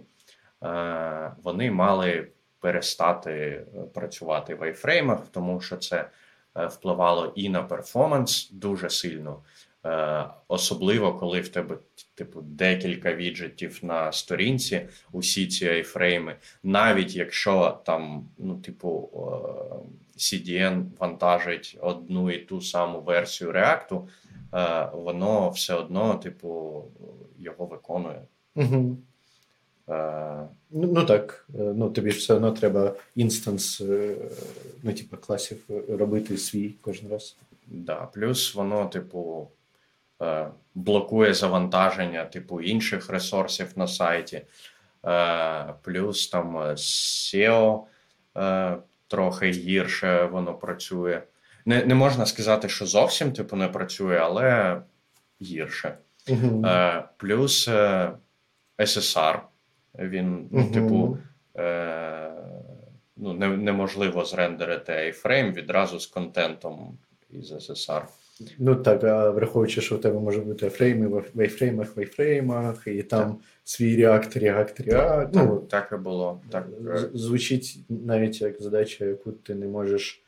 вони 1.43 1.71
мали 1.71 2.28
перестати 2.60 3.65
працювати 3.93 4.56
в 4.56 4.62
iFrame, 4.62 5.19
тому 5.32 5.62
що 5.62 5.78
це. 5.78 6.10
Е, 6.58 6.67
впливало 6.67 7.32
і 7.36 7.50
на 7.50 7.63
перформанс 7.63 8.50
дуже 8.52 8.89
сильно, 8.89 9.43
е, 9.86 10.26
особливо 10.48 11.13
коли 11.13 11.41
в 11.41 11.50
тебе 11.50 11.78
типу 12.15 12.41
декілька 12.41 13.13
віджитів 13.13 13.80
на 13.82 14.12
сторінці, 14.12 14.88
усі 15.12 15.48
ці 15.48 15.67
айфрейми, 15.67 16.36
навіть 16.63 17.15
якщо 17.15 17.80
там, 17.86 18.30
ну, 18.38 18.58
типу, 18.58 19.10
е, 19.13 20.17
CDN 20.17 20.84
вантажить 21.00 21.78
одну 21.82 22.32
і 22.32 22.38
ту 22.38 22.62
саму 22.62 23.02
версію 23.02 23.52
React, 23.52 24.02
воно 24.93 25.50
все 25.50 25.74
одно, 25.74 26.15
типу, 26.15 26.84
його 27.39 27.65
виконує. 27.65 28.22
Угу. 28.56 28.98
Ну, 30.71 30.91
ну 30.93 31.06
так, 31.06 31.45
е, 31.49 31.58
ну 31.58 31.89
тобі 31.89 32.12
ж 32.12 32.17
все 32.17 32.34
одно 32.34 32.51
треба 32.51 32.93
інстанс, 33.15 33.82
е, 33.82 34.15
ну, 34.84 34.93
типу, 34.93 35.17
класів 35.17 35.58
робити 35.89 36.38
свій 36.38 36.73
кожен 36.82 37.12
раз. 37.12 37.38
Да, 37.67 37.95
Плюс 37.95 38.56
воно, 38.56 38.86
типу, 38.86 39.47
е, 40.21 40.47
блокує 40.75 41.34
завантаження, 41.34 42.25
типу, 42.25 42.62
інших 42.62 43.10
ресурсів 43.10 43.67
на 43.75 43.88
сайті. 43.88 44.41
Плюс 45.82 46.27
там 46.27 46.58
SEO 46.58 47.80
трохи 49.08 49.51
гірше 49.51 50.25
воно 50.25 50.53
працює. 50.53 51.21
Не 51.65 51.86
не 51.86 51.95
можна 51.95 52.25
сказати, 52.25 52.69
що 52.69 52.86
зовсім 52.86 53.32
типу, 53.34 53.56
не 53.56 53.67
працює, 53.67 54.17
але 54.17 54.82
гірше. 55.41 55.97
Угу. 56.30 56.65
Плюс 57.17 57.69
SSR. 58.80 59.39
Він, 60.00 60.47
ну, 60.52 60.63
типу, 60.73 61.17
е, 61.58 62.32
ну, 63.17 63.34
не, 63.34 63.58
неможливо 63.58 64.26
зрендерити 64.26 64.91
iFrame 64.91 65.54
відразу 65.54 66.00
з 66.00 66.08
контентом 66.08 66.97
із 67.32 67.52
SSR. 67.52 68.02
Ну 68.60 68.76
так, 68.76 69.04
а 69.04 69.30
враховуючи, 69.30 69.82
що 69.82 69.95
у 69.95 69.97
тебе 69.97 70.19
може 70.19 70.41
бути 70.41 70.69
фрейми 70.69 71.08
в 71.34 71.39
айфреймах, 71.39 71.95
в 71.95 72.00
айфреймах, 72.00 72.88
і 72.88 73.04
там 73.04 73.32
так. 73.32 73.38
свій 73.63 73.95
реактор, 73.95 74.41
реакт, 74.41 74.80
реакт. 74.80 75.32
Ну, 75.36 75.58
так 75.69 75.89
і 75.93 75.95
було. 75.95 76.41
Так. 76.50 76.67
Звучить 77.13 77.80
навіть 77.89 78.41
як 78.41 78.62
задача, 78.62 79.06
яку 79.06 79.32
ти 79.32 79.56
не 79.56 79.67
можеш 79.67 80.23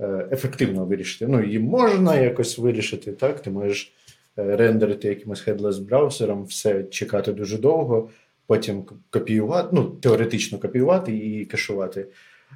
е, 0.00 0.28
ефективно 0.32 0.84
вирішити. 0.84 1.26
Ну, 1.26 1.44
її 1.44 1.58
можна 1.58 2.16
якось 2.16 2.58
вирішити, 2.58 3.12
так? 3.12 3.40
Ти 3.40 3.50
можеш 3.50 3.92
е, 4.38 4.56
рендерити 4.56 5.08
якимось 5.08 5.48
headless 5.48 5.80
браузером, 5.80 6.44
все 6.44 6.84
чекати 6.84 7.32
дуже 7.32 7.58
довго 7.58 8.10
потім 8.46 8.84
копіювати, 9.10 9.68
ну, 9.72 9.84
теоретично 9.84 10.58
копіювати 10.58 11.16
і 11.16 11.44
кешувати. 11.44 12.08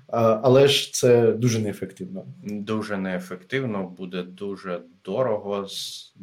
Але 0.06 0.68
ж 0.68 0.92
це 0.92 1.32
дуже 1.32 1.58
неефективно. 1.58 2.26
Дуже 2.42 2.96
неефективно, 2.96 3.94
буде 3.98 4.22
дуже 4.22 4.82
дорого 5.04 5.66
з 5.68 6.14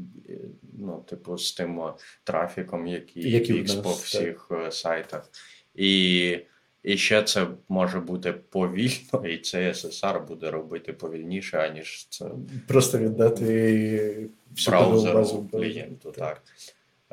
ну, 0.79 1.05
типу, 1.09 1.37
з 1.37 1.53
тим 1.53 1.81
трафіком, 2.23 2.87
який 2.87 3.31
Які 3.31 3.53
нас, 3.53 3.75
по 3.75 3.89
всіх 3.89 4.47
так. 4.49 4.67
Е, 4.67 4.71
сайтах. 4.71 5.29
І 5.75 6.39
і 6.83 6.97
ще 6.97 7.23
це 7.23 7.47
може 7.69 7.99
бути 7.99 8.33
повільно, 8.33 9.27
і 9.27 9.37
цей 9.37 9.67
SSR 9.67 10.27
буде 10.27 10.51
робити 10.51 10.93
повільніше, 10.93 11.57
аніж 11.57 12.07
це 12.09 12.25
просто 12.67 12.97
віддати 12.97 14.29
всю 14.51 14.77
базу 15.13 15.49
клієнту. 15.51 16.11
Так. 16.11 16.15
так. 16.15 16.43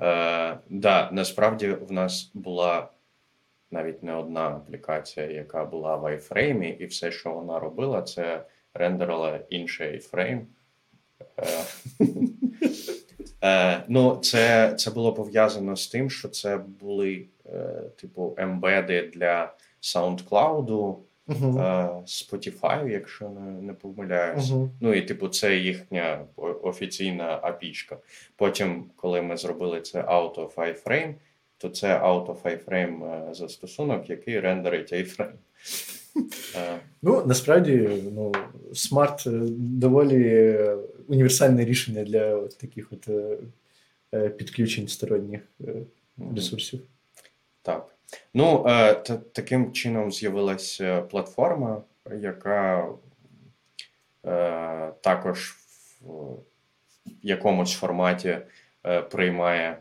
Е, 0.01 0.59
да, 0.71 1.11
насправді 1.13 1.69
в 1.69 1.93
нас 1.93 2.31
була 2.35 2.89
навіть 3.71 4.03
не 4.03 4.15
одна 4.15 4.49
аплікація, 4.49 5.27
яка 5.27 5.65
була 5.65 5.97
в 5.97 6.05
iFrame, 6.05 6.77
і 6.77 6.87
все, 6.87 7.13
що 7.13 7.31
вона 7.31 7.59
робила, 7.59 8.03
це 8.03 8.45
рендерила 8.75 9.41
інший 9.51 9.99
iFrame. 9.99 10.45
Е, 11.39 11.65
е, 13.49 13.85
ну, 13.89 14.17
це 14.17 14.75
це 14.75 14.91
було 14.91 15.13
пов'язано 15.13 15.77
з 15.77 15.89
тим, 15.89 16.11
що 16.11 16.29
це 16.29 16.57
були 16.57 17.27
е, 17.47 17.83
типу 17.97 18.35
ембеди 18.39 19.11
для 19.15 19.55
SoundCloud, 19.83 20.97
uh-huh. 21.29 22.03
Spotify, 22.03 22.89
якщо 22.89 23.29
не 23.29 23.41
не 23.41 23.73
помиляюсь. 23.73 24.51
Uh-huh. 24.51 24.69
Ну 24.81 24.95
і 24.95 25.03
типу, 25.03 25.29
це 25.29 25.57
їхня 25.57 26.25
офіційна 26.37 27.39
апічка. 27.43 27.97
Потім, 28.37 28.85
коли 28.97 29.23
ми 29.23 29.37
зробили 29.37 29.81
це 29.81 30.03
out 30.03 30.35
of 30.35 30.55
iframe, 30.55 31.15
то 31.59 31.69
це 31.69 31.99
out 31.99 32.27
of 32.27 32.43
iframe 32.43 33.31
е, 33.31 33.35
застосунок, 33.35 34.11
який 34.11 34.41
рендерить 34.41 34.93
iframe. 34.93 35.33
Е. 36.57 36.79
Ну, 37.03 37.23
насправді, 37.27 37.89
ну, 38.13 38.33
Smart 38.73 39.49
доволі 39.59 40.59
універсальне 41.09 41.65
рішення 41.65 42.05
для 42.05 42.49
таких 42.49 42.93
от 42.93 43.09
підключень 44.37 44.89
сторонніх 44.89 45.41
ресурсів. 46.35 46.81
Так. 47.63 47.94
Ну, 48.35 48.65
таким 49.33 49.73
чином 49.73 50.13
з'явилася 50.13 51.03
платформа, 51.03 51.83
яка 52.21 52.89
також 55.01 55.55
в 56.01 56.37
якомусь 57.23 57.73
форматі 57.73 58.39
приймає 59.11 59.79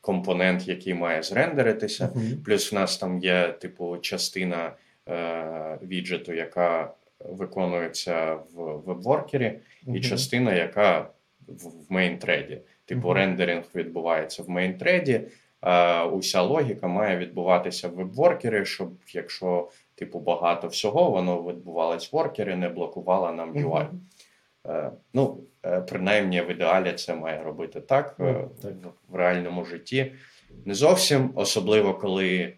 компонент, 0.00 0.68
який 0.68 0.94
має 0.94 1.22
зрендеритися. 1.22 2.06
Uh-huh. 2.06 2.44
Плюс 2.44 2.72
в 2.72 2.74
нас 2.74 2.98
там 2.98 3.18
є, 3.18 3.52
типу, 3.52 3.98
частина 3.98 4.72
е, 5.08 5.78
віджету, 5.82 6.32
яка 6.32 6.94
виконується 7.18 8.34
в 8.34 8.82
вебворкері, 8.86 9.60
uh-huh. 9.86 9.96
і 9.96 10.00
частина, 10.00 10.54
яка 10.54 11.10
в, 11.48 11.68
в 11.68 11.92
мейнтреді. 11.92 12.60
Типу, 12.84 13.12
рендеринг 13.12 13.64
відбувається 13.74 14.42
в 14.42 14.48
мейнтреді. 14.50 15.20
А 15.60 16.06
уся 16.06 16.42
логіка 16.42 16.86
має 16.86 17.16
відбуватися 17.16 17.88
в 17.88 17.94
вебворкері, 17.94 18.64
щоб 18.64 18.90
якщо 19.12 19.68
типу 19.94 20.18
багато 20.18 20.68
всього, 20.68 21.10
воно 21.10 21.42
відбувалось 21.42 22.12
в 22.12 22.16
воркері, 22.16 22.56
не 22.56 22.68
блокувало 22.68 23.32
нам 23.32 23.54
UI. 23.54 23.86
Е, 24.66 24.92
ну, 25.14 25.40
е, 25.66 25.80
принаймні, 25.80 26.40
в 26.40 26.50
ідеалі 26.50 26.92
це 26.92 27.14
має 27.14 27.42
робити 27.42 27.80
так, 27.80 28.16
mm, 28.18 28.48
так. 28.62 28.72
в 29.08 29.16
реальному 29.16 29.64
житті. 29.64 30.12
Не 30.64 30.74
зовсім, 30.74 31.30
особливо 31.34 31.94
коли, 31.94 32.54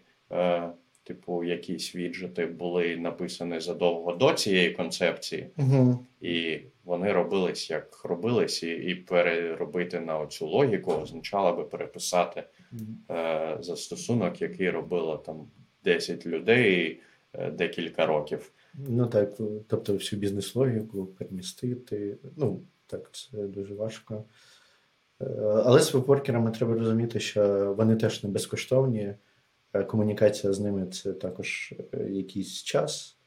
типу, 1.03 1.43
якісь 1.43 1.95
віджити 1.95 2.45
були 2.45 2.97
написані 2.97 3.59
задовго 3.59 4.13
до 4.13 4.33
цієї 4.33 4.71
концепції, 4.71 5.49
mm 5.57 5.97
і 6.21 6.59
вони 6.83 7.11
робились 7.11 7.69
як 7.69 8.05
робились, 8.05 8.63
і, 8.63 8.71
і 8.71 8.95
переробити 8.95 9.99
на 9.99 10.17
оцю 10.17 10.47
логіку 10.47 10.91
означало 10.91 11.53
би 11.53 11.63
переписати 11.63 12.43
mm 12.73 13.63
застосунок, 13.63 14.41
який 14.41 14.69
робило 14.69 15.17
там 15.17 15.47
10 15.83 16.25
людей 16.25 17.01
декілька 17.51 18.05
років. 18.05 18.51
Ну 18.73 19.07
так, 19.07 19.33
тобто 19.67 19.93
всю 19.93 20.19
бізнес-логіку 20.19 21.05
перемістити. 21.05 22.17
Ну, 22.37 22.61
так, 22.87 23.09
це 23.11 23.37
дуже 23.37 23.73
важко. 23.73 24.23
Е, 25.21 25.25
але 25.65 25.81
з 25.81 25.93
вебворкерами 25.93 26.51
треба 26.51 26.73
розуміти, 26.73 27.19
що 27.19 27.73
вони 27.77 27.95
теж 27.95 28.23
не 28.23 28.29
безкоштовні. 28.29 29.15
Е, 29.73 29.83
комунікація 29.83 30.53
з 30.53 30.59
ними 30.59 30.87
це 30.87 31.13
також 31.13 31.73
е, 31.93 32.09
якийсь 32.09 32.63
час, 32.63 33.17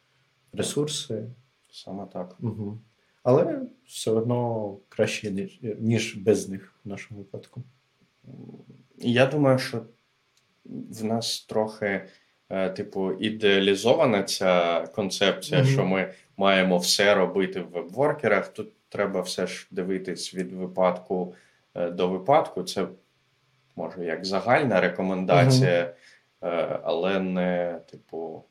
ресурси. 0.52 1.24
Саме 1.70 2.06
так. 2.06 2.36
Угу. 2.40 2.78
Але 3.22 3.62
все 3.86 4.10
одно 4.10 4.78
краще, 4.88 5.48
ніж 5.78 6.16
без 6.16 6.48
них 6.48 6.74
в 6.84 6.88
нашому 6.88 7.20
випадку. 7.20 7.62
Я 8.98 9.26
думаю, 9.26 9.58
що 9.58 9.82
в 10.64 11.04
нас 11.04 11.40
трохи. 11.40 12.08
Е, 12.50 12.70
типу, 12.70 13.12
ідеалізована 13.12 14.22
ця 14.22 14.86
концепція, 14.94 15.60
mm-hmm. 15.60 15.72
що 15.72 15.86
ми 15.86 16.12
маємо 16.36 16.78
все 16.78 17.14
робити 17.14 17.60
в 17.60 17.70
вебворкерах. 17.70 18.48
Тут 18.48 18.72
треба 18.88 19.20
все 19.20 19.46
ж 19.46 19.68
дивитись 19.70 20.34
від 20.34 20.52
випадку 20.52 21.34
е, 21.74 21.90
до 21.90 22.08
випадку. 22.08 22.62
Це 22.62 22.86
може 23.76 24.04
як 24.04 24.24
загальна 24.24 24.80
рекомендація, 24.80 25.94
mm-hmm. 26.40 26.78
але 26.82 27.20
не 27.20 27.80
типу. 27.90 28.44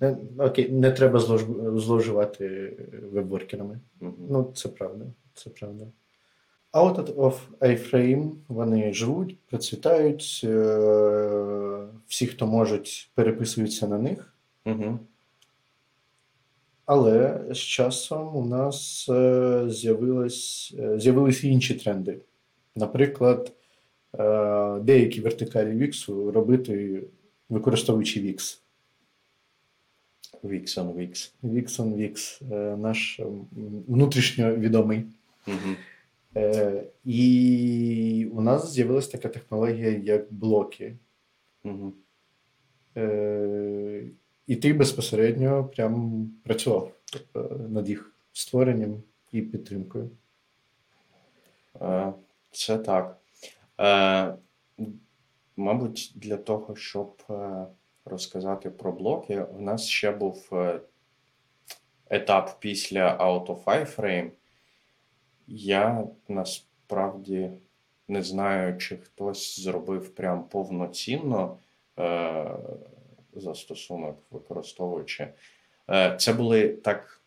Не, 0.00 0.16
окей, 0.38 0.70
не 0.70 0.90
треба 0.90 1.18
злож, 1.18 1.42
зловживати 1.74 2.76
вебворкерами. 3.12 3.80
Mm-hmm. 4.00 4.12
Ну, 4.30 4.52
це 4.54 4.68
правда. 4.68 5.04
Це 5.34 5.50
правда. 5.50 5.84
Out 6.74 7.14
of 7.14 7.34
iFrame 7.60 8.30
вони 8.48 8.92
живуть, 8.92 9.38
процвітають. 9.46 10.40
Е, 10.44 11.86
всі, 12.08 12.26
хто 12.26 12.46
можуть, 12.46 13.10
переписуються 13.14 13.88
на 13.88 13.98
них. 13.98 14.34
Угу. 14.66 14.98
Але 16.86 17.44
з 17.50 17.58
часом 17.58 18.36
у 18.36 18.46
нас 18.46 19.08
е, 19.08 19.64
з'явились, 19.68 20.74
е, 20.78 20.98
з'явились 20.98 21.44
інші 21.44 21.74
тренди. 21.74 22.18
Наприклад, 22.76 23.52
деякі 24.82 25.20
вертикалі 25.20 25.68
Wix 25.68 26.30
робити, 26.30 27.02
використовуючи 27.48 28.20
on 30.78 30.94
Wix. 30.94 31.32
Wix 31.44 31.80
on 31.80 31.96
Wix, 31.96 32.76
наш 32.76 33.20
внутрішньо 33.88 34.56
відомий. 34.56 35.04
Угу. 35.46 35.74
Е, 36.36 36.84
І 37.04 38.28
у 38.32 38.40
нас 38.40 38.72
з'явилася 38.72 39.12
така 39.12 39.28
технологія, 39.28 39.90
як 39.90 40.32
блоки. 40.32 40.96
Угу. 41.64 41.92
Е, 42.96 44.04
І 44.46 44.56
ти 44.56 44.72
безпосередньо 44.72 45.64
прям 45.64 46.26
працював 46.44 46.92
е, 47.36 47.38
над 47.68 47.88
їх 47.88 48.14
створенням 48.32 49.02
і 49.32 49.42
підтримкою. 49.42 50.10
Е, 51.80 52.12
це 52.50 52.78
так. 52.78 53.18
Е, 53.80 54.34
Мабуть, 55.56 56.12
для 56.14 56.36
того, 56.36 56.76
щоб 56.76 57.22
е, 57.30 57.66
розказати 58.04 58.70
про 58.70 58.92
блоки, 58.92 59.42
у 59.42 59.60
нас 59.60 59.86
ще 59.86 60.12
був 60.12 60.50
етап 62.10 62.56
після 62.60 63.18
Out 63.18 63.46
of 63.46 63.64
iframe, 63.64 64.30
я 65.46 66.04
насправді 66.28 67.50
не 68.08 68.22
знаю, 68.22 68.78
чи 68.78 68.96
хтось 68.96 69.60
зробив 69.60 70.14
прям 70.14 70.44
повноцінно 70.44 71.56
е, 71.98 72.46
застосунок, 73.34 74.18
використовуючи. 74.30 75.28
Е, 75.90 76.16
Це 76.16 76.32
були 76.32 76.68
так 76.68 77.20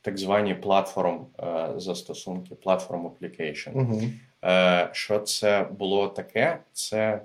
так 0.00 0.18
звані 0.18 0.54
платформ 0.54 1.26
е, 1.38 1.68
застосунки, 1.76 2.54
платформ 2.54 3.06
application. 3.06 3.72
Угу. 3.74 4.00
Е, 4.44 4.88
Що 4.92 5.18
це 5.18 5.66
було 5.70 6.08
таке? 6.08 6.58
Це 6.72 7.20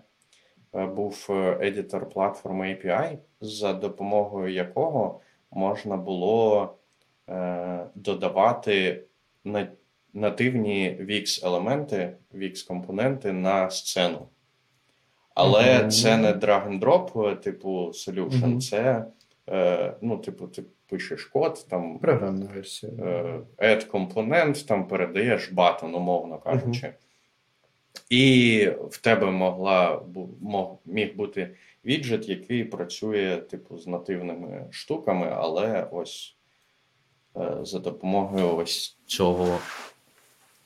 е, 0.75 0.85
був 0.85 1.27
едітор 1.61 2.09
платформи 2.09 2.67
API, 2.67 3.17
за 3.41 3.73
допомогою 3.73 4.53
якого 4.53 5.19
можна 5.51 5.97
було 5.97 6.73
е, 7.29 7.85
додавати 7.95 9.03
на 9.43 9.67
нативні 10.13 10.97
VIX 11.01 11.45
елементи, 11.45 12.15
VIX 12.33 12.67
компоненти 12.67 13.31
на 13.31 13.69
сцену. 13.69 14.27
Але 15.33 15.63
mm-hmm. 15.63 15.91
це 15.91 16.17
не 16.17 16.33
drag 16.33 16.69
and 16.69 16.79
drop, 16.79 17.39
типу 17.39 17.69
solution, 17.87 18.29
mm-hmm. 18.29 18.59
це, 18.59 19.05
е, 19.49 19.93
ну, 20.01 20.17
типу, 20.17 20.47
ти 20.47 20.63
пишеш 20.89 21.25
код, 21.25 21.65
там 21.69 21.99
програмна 21.99 22.45
версія. 22.55 22.91
Е, 22.91 23.39
add 23.57 23.85
компонент, 23.85 24.67
там 24.67 24.87
передаєш 24.87 25.51
батон, 25.51 25.95
умовно 25.95 26.37
кажучи. 26.37 26.87
Mm-hmm. 26.87 26.93
І 28.09 28.65
в 28.89 28.97
тебе 28.97 29.31
могла 29.31 30.01
мог, 30.41 30.77
міг 30.85 31.15
бути 31.15 31.55
віджит, 31.85 32.29
який 32.29 32.63
працює, 32.63 33.37
типу, 33.37 33.77
з 33.77 33.87
нативними 33.87 34.67
штуками, 34.71 35.33
але 35.35 35.87
ось 35.91 36.35
е, 37.37 37.57
за 37.61 37.79
допомогою 37.79 38.55
ось 38.55 38.97
цього 39.05 39.59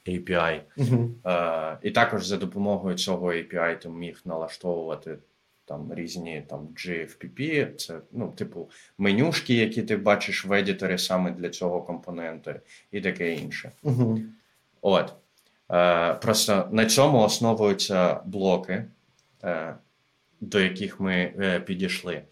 API. 0.07 0.61
Uh-huh. 0.77 1.73
Е, 1.73 1.77
І 1.81 1.91
також 1.91 2.25
за 2.25 2.37
допомогою 2.37 2.95
цього 2.95 3.33
API 3.33 3.79
ти 3.79 3.89
міг 3.89 4.21
налаштовувати 4.25 5.17
там 5.65 5.93
різні 5.93 6.43
там 6.49 6.67
GFPP, 6.75 7.75
це 7.75 7.99
ну, 8.11 8.31
типу 8.31 8.69
менюшки, 8.97 9.53
які 9.53 9.83
ти 9.83 9.97
бачиш 9.97 10.45
в 10.45 10.53
едіторі 10.53 10.97
саме 10.97 11.31
для 11.31 11.49
цього 11.49 11.81
компоненту, 11.81 12.51
і 12.91 13.01
таке 13.01 13.33
інше. 13.33 13.71
Uh-huh. 13.83 14.23
От. 14.81 15.13
Е, 15.71 16.13
Просто 16.13 16.69
на 16.71 16.85
цьому 16.85 17.19
основуються 17.19 18.19
блоки, 18.25 18.85
е, 19.43 19.75
до 20.41 20.59
яких 20.59 20.99
ми 20.99 21.33
е, 21.39 21.59
підійшли. 21.59 22.13
Е, 22.13 22.23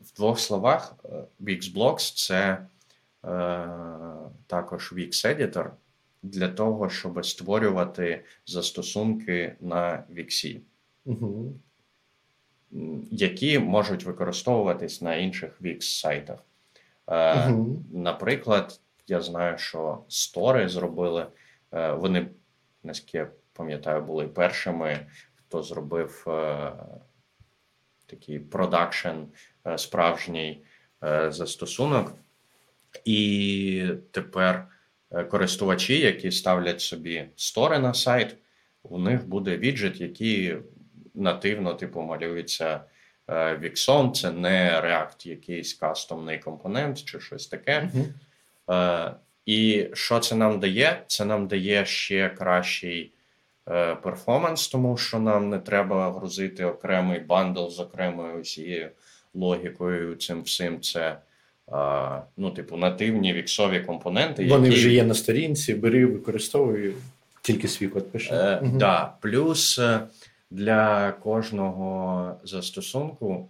В 0.00 0.16
двох 0.16 0.40
словах, 0.40 0.94
Wix-Blocks– 1.40 2.14
це 2.26 2.58
е, 3.24 3.68
також 4.46 4.92
Wix-Editor, 4.92 5.70
для 6.24 6.48
того, 6.48 6.90
щоб 6.90 7.26
створювати 7.26 8.24
застосунки 8.46 9.56
на 9.60 10.04
Віксі, 10.10 10.60
угу. 11.04 11.52
які 13.10 13.58
можуть 13.58 14.04
використовуватись 14.04 15.02
на 15.02 15.14
інших 15.16 15.60
Wix-сайтах. 15.62 16.38
Е, 17.06 17.50
угу. 17.50 17.84
Наприклад, 17.92 18.80
я 19.06 19.20
знаю, 19.20 19.58
що 19.58 19.98
стори 20.08 20.68
зробили, 20.68 21.26
е, 21.72 21.92
вони, 21.92 22.26
наскільки 22.82 23.18
я 23.18 23.30
пам'ятаю, 23.52 24.02
були 24.02 24.28
першими, 24.28 25.06
хто 25.34 25.62
зробив 25.62 26.24
е, 26.28 26.72
такий 28.06 28.38
продакшн 28.38 29.08
е, 29.66 29.78
справжній 29.78 30.64
е, 31.04 31.32
застосунок. 31.32 32.12
І 33.04 33.90
тепер 34.10 34.68
користувачі, 35.22 36.00
які 36.00 36.30
ставлять 36.30 36.80
собі 36.80 37.24
стори 37.36 37.78
на 37.78 37.94
сайт, 37.94 38.36
у 38.82 38.98
них 38.98 39.28
буде 39.28 39.56
віджит, 39.56 40.00
який 40.00 40.56
нативно 41.14 41.74
типу 41.74 42.02
малюється 42.02 42.80
е, 43.28 43.56
Віксом. 43.56 44.12
Це 44.12 44.30
не 44.32 44.80
React, 44.84 45.28
якийсь 45.28 45.74
кастомний 45.74 46.38
компонент 46.38 47.04
чи 47.04 47.20
щось 47.20 47.46
таке. 47.46 47.90
Угу. 47.94 48.04
І 49.46 49.88
що 49.92 50.18
це 50.18 50.34
нам 50.34 50.60
дає? 50.60 51.02
Це 51.06 51.24
нам 51.24 51.48
дає 51.48 51.86
ще 51.86 52.28
кращий 52.28 53.12
е, 53.68 53.94
перформанс, 53.94 54.68
тому 54.68 54.96
що 54.96 55.18
нам 55.18 55.50
не 55.50 55.58
треба 55.58 56.12
грузити 56.12 56.64
окремий 56.64 57.20
бандл 57.20 57.68
з 57.68 57.80
окремою 57.80 58.40
усією 58.40 58.90
логікою. 59.34 60.16
Цим 60.16 60.42
всім 60.42 60.80
це 60.80 61.00
е, 61.10 61.16
ну, 62.36 62.50
типу, 62.50 62.76
нативні 62.76 63.32
віксові 63.32 63.80
компоненти. 63.80 64.46
Вони 64.48 64.68
які... 64.68 64.78
вже 64.78 64.90
є 64.90 65.04
на 65.04 65.14
сторінці, 65.14 65.74
бери, 65.74 66.06
використовуй, 66.06 66.94
тільки 67.42 67.68
свій 67.68 67.88
код 67.88 68.12
пиши. 68.12 68.34
Е, 68.34 68.60
угу. 68.62 68.78
да. 68.78 69.12
Плюс 69.20 69.78
е, 69.78 70.00
для 70.50 71.12
кожного 71.12 72.36
застосунку 72.44 73.48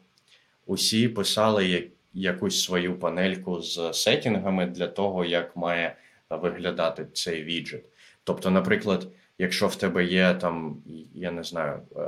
усі 0.67 1.09
писали 1.09 1.89
якусь 2.15 2.63
свою 2.63 2.95
панельку 2.95 3.63
з 3.63 3.93
сетінгами 3.93 4.67
для 4.67 4.87
того, 4.87 5.25
як 5.25 5.57
має 5.57 5.97
виглядати 6.31 7.07
цей 7.13 7.45
віджит. 7.45 7.85
Тобто, 8.25 8.51
наприклад, 8.51 9.07
якщо 9.39 9.67
в 9.67 9.77
тебе 9.77 10.05
є 10.05 10.35
там, 10.35 10.77
я 11.15 11.31
не 11.31 11.45
знаю, 11.45 11.81
е, 11.97 12.01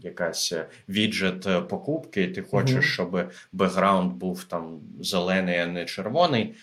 якась 0.00 0.52
віджит 0.88 1.68
покупки, 1.68 2.22
і 2.22 2.28
ти 2.28 2.42
хочеш, 2.42 2.92
щоб 2.92 3.30
бекграунд 3.52 4.12
був 4.12 4.44
там 4.44 4.80
зелений, 5.00 5.58
а 5.58 5.66
не 5.66 5.84
червоний, 5.84 6.54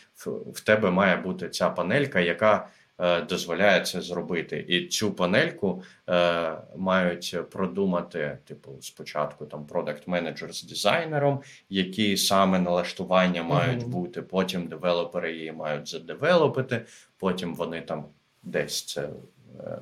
в 0.54 0.62
тебе 0.62 0.92
має 0.92 1.18
бути 1.18 1.50
ця 1.50 1.70
панелька, 1.70 2.20
яка 2.20 2.70
Е, 3.00 3.22
дозволяє 3.22 3.82
це 3.82 4.02
зробити. 4.02 4.66
І 4.68 4.88
цю 4.88 5.12
панельку 5.12 5.84
е, 6.10 6.58
мають 6.78 7.38
продумати, 7.52 8.38
типу, 8.46 8.72
спочатку 8.82 9.46
там 9.46 9.66
продакт 9.66 10.08
менеджер 10.08 10.54
з 10.54 10.64
дизайнером, 10.64 11.42
які 11.70 12.18
саме 12.18 12.60
налаштування 12.60 13.44
мають 13.44 13.88
бути. 13.88 14.22
Потім 14.22 14.68
девелопери 14.68 15.34
її 15.34 15.52
мають 15.52 15.88
задевелопити, 15.88 16.86
потім 17.18 17.56
вони 17.56 17.82
там 17.82 18.06
десь 18.44 18.86
це. 18.86 19.10
Е, 19.60 19.80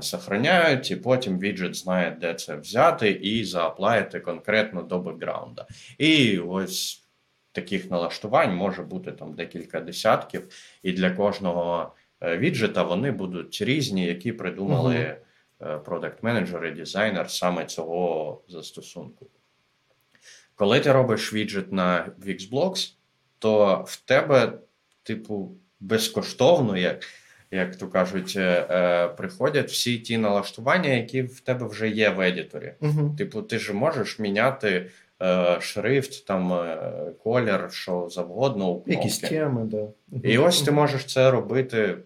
Сохраняють, 0.00 0.90
і 0.90 0.96
потім 0.96 1.38
віджит 1.38 1.76
знає, 1.76 2.16
де 2.20 2.34
це 2.34 2.56
взяти, 2.56 3.10
і 3.10 3.44
зааплаїти 3.44 4.20
конкретно 4.20 4.82
до 4.82 4.98
бекграунда. 4.98 5.66
І 5.98 6.38
ось 6.38 7.04
таких 7.52 7.90
налаштувань 7.90 8.54
може 8.54 8.82
бути 8.82 9.12
там 9.12 9.34
декілька 9.34 9.80
десятків, 9.80 10.48
і 10.82 10.92
для 10.92 11.10
кожного 11.10 11.92
Е, 12.20 12.36
віджита, 12.36 12.82
вони 12.82 13.10
будуть 13.10 13.62
різні, 13.62 14.06
які 14.06 14.32
придумали 14.32 15.16
продакт 15.84 16.22
менеджери 16.22 16.70
дизайнер 16.70 17.30
саме 17.30 17.64
цього 17.64 18.42
застосунку. 18.48 19.26
Коли 20.54 20.80
ти 20.80 20.92
робиш 20.92 21.32
віджит 21.32 21.72
на 21.72 22.12
Wixblocks, 22.26 22.92
то 23.38 23.84
в 23.86 23.96
тебе, 23.96 24.58
типу, 25.02 25.56
безкоштовно, 25.80 26.76
як 26.76 27.04
як 27.50 27.76
то 27.76 27.88
кажуть, 27.88 28.34
е, 28.36 28.66
е, 28.70 29.08
приходять 29.08 29.70
всі 29.70 29.98
ті 29.98 30.18
налаштування, 30.18 30.90
які 30.90 31.22
в 31.22 31.40
тебе 31.40 31.66
вже 31.66 31.88
є 31.88 32.10
в 32.10 32.20
едіторі. 32.20 32.72
uh 32.80 33.16
Типу, 33.16 33.42
ти 33.42 33.58
ж 33.58 33.72
можеш 33.72 34.18
міняти 34.18 34.86
е, 35.22 35.56
шрифт, 35.60 36.26
там 36.26 36.52
е, 36.52 36.78
колір, 37.24 37.68
що 37.70 38.08
завгодно. 38.10 38.70
у 38.70 38.74
кнопки. 38.74 38.92
Якісь 38.92 39.18
теми, 39.18 39.64
да. 39.64 39.86
І 40.28 40.38
ось 40.38 40.62
ти 40.62 40.70
можеш 40.70 41.04
це 41.04 41.30
робити 41.30 41.98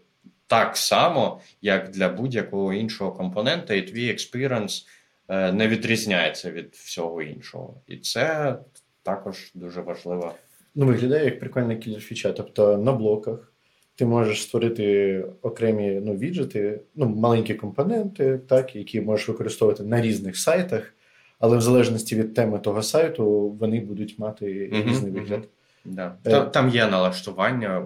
так 0.47 0.77
само, 0.77 1.41
як 1.63 1.91
для 1.91 2.09
будь-якого 2.09 2.73
іншого 2.73 3.13
компонента, 3.13 3.75
і 3.75 3.83
твій 3.83 4.11
experience 4.11 4.87
не 5.29 5.69
відрізняється 5.69 6.51
від 6.51 6.75
всього 6.75 7.23
іншого. 7.23 7.75
І 7.87 7.97
це 7.97 8.57
також 9.03 9.51
дуже 9.55 9.81
важливо. 9.81 10.35
Ну, 10.75 10.87
виглядає 10.87 11.25
як 11.25 11.41
прикольна 11.41 11.75
кілер-фіча. 11.75 12.33
Тобто 12.33 12.79
на 12.79 12.93
блоках 12.93 13.53
ти 14.01 14.07
можеш 14.07 14.43
створити 14.43 15.25
окремі 15.43 16.01
ну, 16.05 16.15
віджити, 16.17 16.81
ну, 16.95 17.09
маленькі 17.09 17.55
компоненти, 17.55 18.41
так, 18.49 18.77
які 18.77 19.01
можеш 19.01 19.29
використовувати 19.29 19.83
на 19.83 20.01
різних 20.01 20.37
сайтах, 20.37 20.95
але 21.39 21.57
в 21.57 21.61
залежності 21.61 22.17
від 22.17 22.35
теми 22.35 22.59
того 22.59 22.83
сайту 22.83 23.51
вони 23.61 23.81
будуть 23.81 24.19
мати 24.19 24.47
mm-hmm, 24.47 24.89
різний 24.89 25.13
вигляд. 25.13 25.41
Mm-hmm. 25.41 25.95
Да. 25.95 26.17
Е, 26.25 26.45
там 26.45 26.69
є 26.69 26.87
налаштування, 26.87 27.79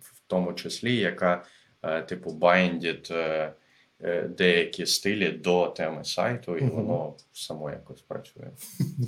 в 0.00 0.22
тому 0.26 0.52
числі, 0.52 0.96
яка 0.96 1.44
Е, 1.84 2.02
типу, 2.02 2.30
байдять 2.30 3.10
е, 3.10 3.52
е, 4.00 4.22
деякі 4.22 4.86
стилі 4.86 5.28
до 5.28 5.66
теми 5.66 6.04
сайту, 6.04 6.56
і 6.56 6.66
воно 6.66 7.14
само 7.32 7.70
якось 7.70 8.02
працює. 8.02 8.50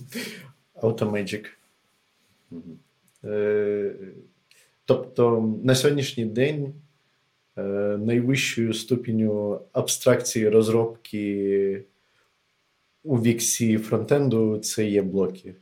Automagic. 0.83 1.47
Тобто 4.87 5.55
на 5.65 5.75
сьогоднішній 5.75 6.25
день 6.25 6.75
найвищою 7.99 8.75
ступінню 8.75 9.61
абстракції 9.73 10.49
розробки 10.49 11.85
у 13.07 13.23
віксі 13.23 13.79
фронтенду 13.79 14.59
це 14.59 14.85
є 14.85 15.03
блоки. 15.03 15.55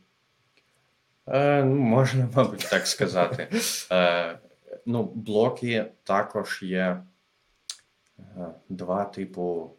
Е, 1.27 1.63
Можна, 1.63 2.29
мабуть, 2.35 2.67
так 2.71 2.87
сказати. 2.87 3.47
Е, 3.91 4.39
ну, 4.85 5.11
блоки 5.15 5.85
також 6.03 6.59
є 6.63 7.03
е, 8.19 8.23
два 8.69 9.05
типу, 9.05 9.71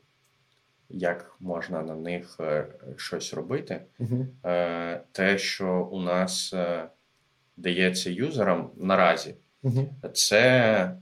як 0.88 1.36
можна 1.40 1.82
на 1.82 1.94
них 1.94 2.36
е, 2.40 2.66
щось 2.96 3.34
робити. 3.34 3.80
uh 4.00 5.00
Те, 5.12 5.38
що 5.38 5.88
у 5.92 6.00
нас 6.00 6.54
дається 7.56 8.10
юзерам 8.10 8.70
наразі, 8.76 9.34
uh 9.64 9.86
це 10.12 10.92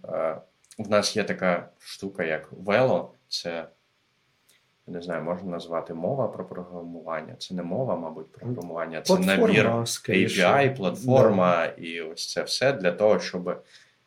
в 0.78 0.90
нас 0.90 1.16
є 1.16 1.24
така 1.24 1.68
штука, 1.78 2.24
як 2.24 2.52
Velo, 2.52 3.06
це. 3.28 3.68
Не 4.86 5.02
знаю, 5.02 5.22
можна 5.22 5.50
назвати 5.50 5.94
мова 5.94 6.28
про 6.28 6.44
програмування. 6.44 7.34
Це 7.38 7.54
не 7.54 7.62
мова, 7.62 7.96
мабуть, 7.96 8.32
програмування, 8.32 9.02
це 9.02 9.16
платформа, 9.16 9.46
набір 9.46 9.66
API, 9.68 10.76
платформа, 10.76 11.56
да. 11.56 11.82
і 11.82 12.00
ось 12.00 12.32
це 12.32 12.42
все 12.42 12.72
для 12.72 12.92
того, 12.92 13.20
щоб 13.20 13.62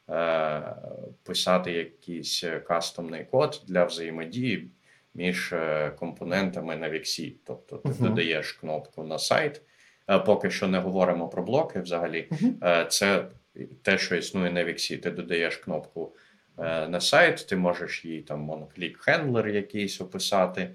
Е, 0.10 0.76
писати 1.24 1.72
якийсь 1.72 2.44
кастомний 2.68 3.26
код 3.26 3.62
для 3.68 3.84
взаємодії 3.84 4.70
між 5.14 5.54
е, 5.54 5.92
компонентами 6.00 6.76
на 6.76 6.90
Віксі. 6.90 7.36
Тобто 7.46 7.78
ти 7.78 7.90
uh-huh. 7.90 8.02
додаєш 8.02 8.52
кнопку 8.52 9.04
на 9.04 9.20
сайт. 9.20 9.62
Е, 10.10 10.20
поки 10.20 10.50
що 10.50 10.68
не 10.68 10.80
говоримо 10.80 11.28
про 11.28 11.44
блоки 11.44 11.80
взагалі. 11.80 12.28
Uh-huh. 12.32 12.88
Це 12.88 13.26
те, 13.82 13.98
що 13.98 14.16
існує 14.16 14.52
на 14.52 14.64
Віксі. 14.64 14.98
Ти 14.98 15.12
додаєш 15.12 15.56
кнопку 15.56 16.12
на 16.90 17.02
сайт, 17.02 17.48
ти 17.50 17.56
можеш 17.56 18.06
їй 18.06 18.22
там 18.22 18.40
моноклік 18.40 18.98
хендлер 18.98 19.48
якийсь 19.48 20.02
описати. 20.02 20.70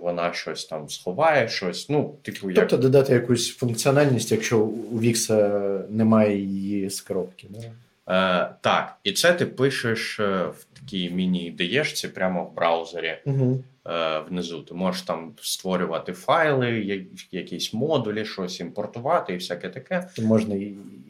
Вона 0.00 0.32
щось 0.32 0.64
там 0.64 0.88
сховає, 0.88 1.48
щось. 1.48 1.88
ну, 1.88 2.16
типу, 2.22 2.50
як... 2.50 2.58
Тобто 2.58 2.76
додати 2.76 3.12
якусь 3.12 3.56
функціональність, 3.56 4.32
якщо 4.32 4.60
у 4.60 4.98
Вікса 4.98 5.58
немає 5.88 6.38
її 6.38 6.90
з 6.90 7.00
коробки. 7.00 7.46
Да? 7.50 7.60
Е, 8.12 8.54
Так, 8.60 8.96
і 9.04 9.12
це 9.12 9.32
ти 9.32 9.46
пишеш 9.46 10.20
е, 10.20 10.44
в 10.46 10.64
такій 10.80 11.10
міні-ідеєшці 11.10 12.08
прямо 12.08 12.44
в 12.44 12.54
браузері 12.54 13.14
угу. 13.26 13.64
внизу. 14.28 14.62
Ти 14.62 14.74
можеш 14.74 15.02
там 15.02 15.32
створювати 15.40 16.12
файли, 16.12 17.04
якісь 17.30 17.74
модулі, 17.74 18.24
щось 18.24 18.60
імпортувати 18.60 19.32
і 19.32 19.36
всяке 19.36 19.68
таке. 19.68 20.08
То 20.16 20.22
можна 20.22 20.54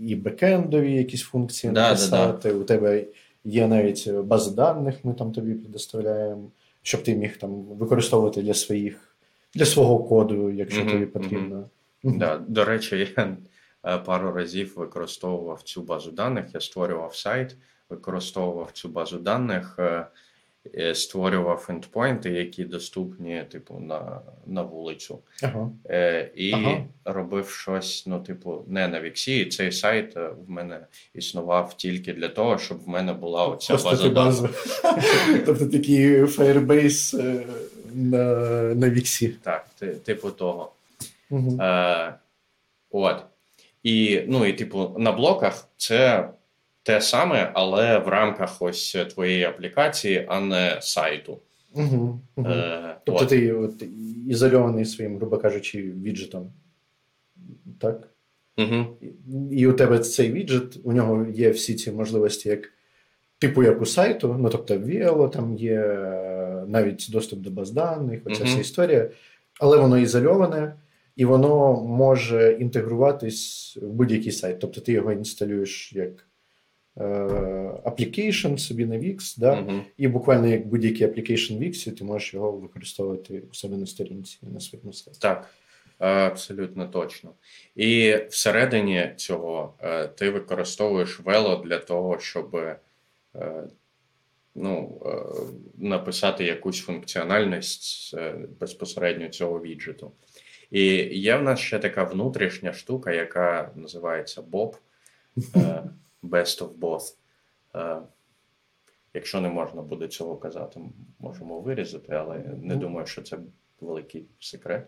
і 0.01 0.15
бекендові 0.15 0.93
якісь 0.93 1.23
функції 1.23 1.73
да, 1.73 1.89
написати. 1.89 2.49
Да, 2.49 2.55
да. 2.55 2.61
У 2.61 2.65
тебе 2.65 3.05
є 3.45 3.67
навіть 3.67 4.11
бази 4.11 4.55
даних, 4.55 4.95
ми 5.05 5.15
там 5.15 5.33
тобі 5.33 5.55
предоставляємо, 5.55 6.51
щоб 6.83 7.03
ти 7.03 7.15
міг 7.15 7.37
там 7.37 7.51
використовувати 7.63 8.43
для 8.43 8.55
своїх, 8.55 9.17
для 9.55 9.65
свого 9.65 9.99
коду, 9.99 10.51
якщо 10.51 10.81
угу, 10.81 10.91
тобі 10.91 11.07
потрібно. 11.07 11.69
Угу. 12.05 12.17
Да, 12.19 12.41
До 12.49 12.65
речі, 12.65 12.97
я 13.17 13.37
пару 13.83 14.33
разів 14.33 14.73
використовував 14.77 15.63
цю 15.63 15.83
базу 15.83 16.11
даних. 16.11 16.45
Я 16.55 16.61
створював 16.61 17.17
сайт, 17.17 17.57
використовував 17.89 18.71
цю 18.73 18.89
базу 18.89 19.19
даних, 19.19 19.75
е, 19.79 20.07
е, 20.77 20.95
створював 20.95 21.67
ендпойнти, 21.69 22.31
які 22.31 22.65
доступні, 22.65 23.45
типу, 23.51 23.79
на 23.81 24.21
на 24.47 24.63
вулицю. 24.63 25.19
Ага. 25.43 25.71
Е, 25.91 26.31
І 26.35 26.53
ага. 26.53 26.85
робив 27.05 27.51
щось, 27.51 28.05
ну, 28.07 28.21
типу, 28.21 28.65
не 28.67 28.89
на 28.89 29.01
Віксі. 29.01 29.41
І 29.41 29.47
цей 29.47 29.73
сайт 29.73 30.17
е, 30.17 30.29
в 30.47 30.51
мене 30.51 30.87
існував 31.15 31.77
тільки 31.77 32.13
для 32.13 32.29
того, 32.29 32.59
щоб 32.59 32.85
в 32.85 32.89
мене 32.89 33.13
була 33.13 33.47
оця 33.47 33.77
база. 33.77 34.09
база. 34.09 34.49
Тобто 35.47 35.67
такий 35.67 36.23
Firebase 36.23 37.21
е, 37.21 37.47
на 37.95 38.25
на 38.75 38.91
Віксі. 38.91 39.29
Так, 39.29 39.67
типу 40.05 40.31
того. 40.31 40.73
Угу. 41.31 41.63
Е, 41.63 42.15
От. 42.91 43.23
І, 43.83 44.23
ну, 44.29 44.47
і, 44.47 44.53
типу, 44.53 44.97
на 44.99 45.13
блоках 45.13 45.69
це 45.77 46.29
те 46.83 47.01
саме, 47.01 47.51
але 47.55 47.99
в 47.99 48.09
рамках 48.09 48.63
ось 48.63 48.97
твоєї 49.15 49.45
аплікації, 49.45 50.27
а 50.29 50.41
не 50.41 50.79
сайту. 50.81 51.39
Угу, 51.75 52.21
угу. 52.37 52.49
Е, 52.49 52.97
Тобто 53.05 53.25
от. 53.25 53.29
ти 53.29 53.53
от, 53.53 53.85
ізольований 54.29 54.85
своїм, 54.85 55.17
грубо 55.17 55.39
кажучи, 55.39 55.83
віджитом. 55.83 56.53
Так? 57.79 58.09
Угу. 58.59 58.87
І 59.51 59.67
у 59.67 59.73
тебе 59.73 59.99
цей 59.99 60.33
віджит, 60.33 60.81
у 60.85 60.93
нього 60.93 61.27
є 61.35 61.51
всі 61.51 61.75
ці 61.75 61.93
можливості, 61.93 62.49
як 62.49 62.73
типу 63.39 63.63
як 63.63 63.83
у 63.83 63.87
сайту, 63.87 64.37
ну 64.41 64.49
тобто 64.49 64.75
Velo, 64.75 65.31
там 65.31 65.57
є 65.57 65.79
навіть 66.67 67.09
доступ 67.13 67.41
до 67.41 67.51
баз 67.51 67.71
даних, 67.71 68.21
оця 68.25 68.43
угу. 68.43 68.53
вся 68.53 68.61
історія, 68.61 69.11
але 69.61 69.77
воно 69.77 69.99
ізольоване. 69.99 70.75
І 71.17 71.25
воно 71.25 71.83
може 71.83 72.53
інтегруватись 72.61 73.79
в 73.83 73.87
будь-який 73.87 74.33
сайт. 74.33 74.59
Тобто 74.61 74.81
ти 74.81 74.93
його 74.93 75.13
інсталюєш 75.13 75.93
як 75.93 76.27
Е, 76.97 77.05
application 77.85 78.59
собі 78.59 78.87
на 78.87 78.97
Wix, 78.97 79.39
да? 79.39 79.53
Uh-huh. 79.53 79.83
і 79.97 80.09
буквально 80.09 80.47
як 80.47 80.67
будь-який 80.67 81.07
application 81.07 81.59
Wix, 81.59 81.97
ти 81.97 82.05
можеш 82.05 82.35
його 82.35 82.53
використовувати 82.53 83.43
у 83.51 83.55
себе 83.55 83.77
на 83.77 83.87
сторінці 83.87 84.39
на 84.43 84.61
своєму 84.61 84.93
сайті. 84.93 85.19
Так, 85.21 85.51
абсолютно 85.99 86.89
точно. 86.89 87.31
І 87.77 88.17
всередині 88.31 89.13
цього 89.17 89.75
е, 89.81 90.09
ти 90.09 90.31
використовуєш 90.31 91.21
Velo 91.21 91.65
для 91.65 91.79
того, 91.79 92.19
щоб 92.19 92.57
е, 92.57 92.79
ну, 94.55 95.03
написати 95.77 96.45
якусь 96.45 96.81
функціональність 96.81 98.17
безпосередньо 98.61 99.29
цього 99.29 99.61
віджиту. 99.61 100.13
І 100.73 100.85
є 101.19 101.37
в 101.37 101.43
нас 101.43 101.61
ще 101.61 101.79
така 101.79 102.05
внутрішня 102.05 102.73
штука, 102.73 103.13
яка 103.13 103.71
називається 103.75 104.43
Bob. 104.43 104.75
Best 106.23 106.63
of 106.63 106.79
both. 106.79 107.15
Е, 107.75 107.97
Якщо 109.15 109.41
не 109.41 109.49
можна 109.49 109.83
буде 109.83 110.09
цього 110.09 110.37
казати, 110.37 110.81
можемо 111.19 111.61
вирізати, 111.61 112.13
але 112.13 112.39
не 112.63 112.77
думаю, 112.77 113.07
що 113.07 113.23
це 113.23 113.39
великий 113.81 114.25
секрет. 114.41 114.87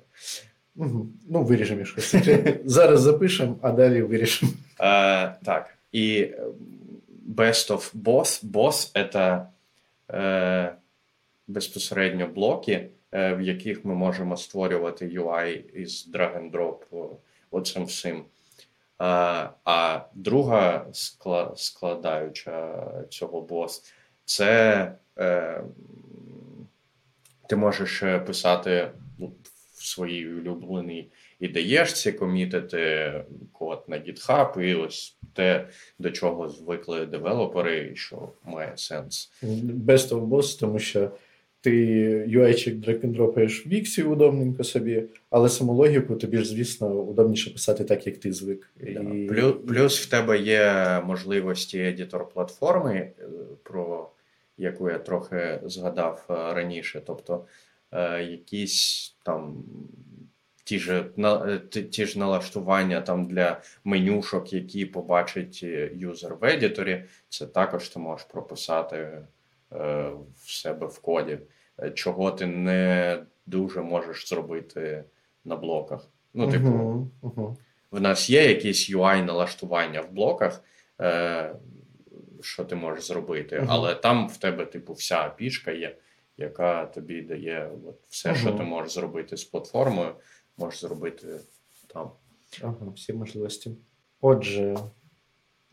Угу. 0.76 1.06
Ну, 1.28 1.42
виріжемо 1.42 1.78
якщо 1.78 2.00
секрет. 2.00 2.60
Зараз 2.64 3.00
запишемо, 3.00 3.56
а 3.62 3.72
далі 3.72 4.02
вирішимо. 4.02 4.52
Е, 4.80 5.34
Так. 5.44 5.78
І 5.92 6.30
Best 7.34 7.70
of 7.70 7.94
Both. 7.94 8.44
Both– 8.44 9.10
це 9.12 9.46
е, 10.10 10.74
безпосередньо 11.46 12.26
блоки, 12.28 12.72
е, 12.72 12.88
в 13.14 13.40
яких 13.40 13.84
ми 13.84 13.94
можемо 13.94 14.36
створювати 14.36 15.06
UI 15.08 15.74
із 15.74 16.10
drag 16.14 16.38
and 16.38 16.50
drop 16.50 17.08
оцим 17.50 17.84
всім. 17.84 18.24
А 19.64 20.00
друга 20.14 20.86
складаюча 21.56 22.84
цього 23.08 23.40
both 23.40 23.92
це 24.24 24.92
е, 25.18 25.64
ти 27.48 27.56
можеш 27.56 28.04
писати 28.26 28.90
в 29.74 29.84
своїй 29.84 30.28
улюбленій 30.28 31.10
ідеєшці, 31.40 32.12
комітити 32.12 33.12
код 33.52 33.84
на 33.88 33.96
GitHub, 33.96 34.60
і 34.60 34.74
ось 34.74 35.16
те, 35.32 35.68
до 35.98 36.10
чого 36.10 36.48
звикли 36.48 37.06
девелопери, 37.06 37.96
що 37.96 38.28
має 38.44 38.72
сенс. 38.76 39.32
Best 39.42 40.08
of 40.08 40.26
both, 40.26 40.60
тому 40.60 40.78
що 40.78 41.10
ти 41.64 42.26
UI 42.28 42.44
чик 42.44 42.74
drag-n-drop 42.74 43.38
аєш 43.38 43.66
в 43.66 43.68
Віксі 43.68 44.02
удобненько 44.02 44.64
собі, 44.64 45.04
але 45.30 45.48
саму 45.48 45.72
логіку 45.72 46.16
тобі 46.16 46.38
ж, 46.38 46.44
звісно, 46.44 46.88
удобніше 46.88 47.50
писати 47.50 47.84
так, 47.84 48.06
як 48.06 48.16
ти 48.16 48.32
звик. 48.32 48.70
І... 48.80 48.94
Плюс, 49.28 49.54
плюс 49.68 50.06
в 50.06 50.10
тебе 50.10 50.38
є 50.38 51.00
можливості 51.04 51.78
едітор 51.78 52.28
платформи, 52.28 52.94
е, 52.94 53.12
про 53.62 54.10
яку 54.58 54.90
я 54.90 54.98
трохи 54.98 55.60
згадав 55.64 56.26
е, 56.30 56.34
раніше. 56.34 57.02
Тобто 57.06 57.44
е, 57.92 58.22
якісь 58.22 59.14
там. 59.24 59.64
Ті 60.66 60.78
ж 60.78 61.04
на 61.16 61.58
ті, 61.58 62.06
ж 62.06 62.18
налаштування 62.18 63.00
там 63.00 63.26
для 63.26 63.60
менюшок, 63.84 64.52
які 64.52 64.86
побачить 64.86 65.62
юзер 65.94 66.34
в 66.34 66.44
едіторі, 66.44 67.04
це 67.28 67.46
також 67.46 67.88
ти 67.88 67.98
можеш 67.98 68.26
прописати 68.26 69.08
в 70.36 70.50
себе 70.50 70.86
в 70.86 70.98
коді. 70.98 71.38
Е, 71.82 71.90
чого 71.90 72.30
ти 72.30 72.46
не 72.46 73.22
дуже 73.46 73.80
можеш 73.80 74.28
зробити 74.28 75.04
на 75.44 75.56
блоках. 75.56 76.08
Ну, 76.34 76.50
типу, 76.50 76.66
uh-huh, 76.66 77.08
uh-huh. 77.22 77.56
в 77.90 78.00
нас 78.00 78.30
є 78.30 78.48
якісь 78.48 78.90
UI 78.90 79.24
налаштування 79.24 80.00
в 80.00 80.12
блоках, 80.12 80.64
е, 81.00 81.54
що 82.40 82.64
ти 82.64 82.74
можеш 82.76 83.04
зробити, 83.04 83.58
uh-huh. 83.58 83.66
але 83.68 83.94
там 83.94 84.28
в 84.28 84.36
тебе, 84.36 84.66
типу, 84.66 84.92
вся 84.92 85.28
пішка 85.28 85.70
є, 85.70 85.96
яка 86.36 86.86
тобі 86.86 87.22
дає 87.22 87.70
от, 87.86 87.96
все, 88.08 88.34
що 88.34 88.52
ти 88.52 88.62
можеш 88.62 88.92
зробити 88.92 89.36
з 89.36 89.44
платформою, 89.44 90.14
можеш 90.56 90.80
зробити 90.80 91.26
там. 91.86 92.10
Ага, 92.62 92.92
всі 92.96 93.12
можливості. 93.12 93.70
Отже, 94.20 94.76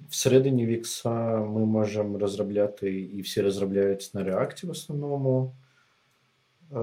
всередині 0.09 0.65
Вікса 0.65 1.37
ми 1.37 1.65
можемо 1.65 2.17
розробляти, 2.17 3.01
і 3.01 3.21
всі 3.21 3.41
розробляють 3.41 4.11
на 4.13 4.23
реакті 4.23 4.67
в 4.67 4.69
основному. 4.69 5.53
Е, 6.75 6.79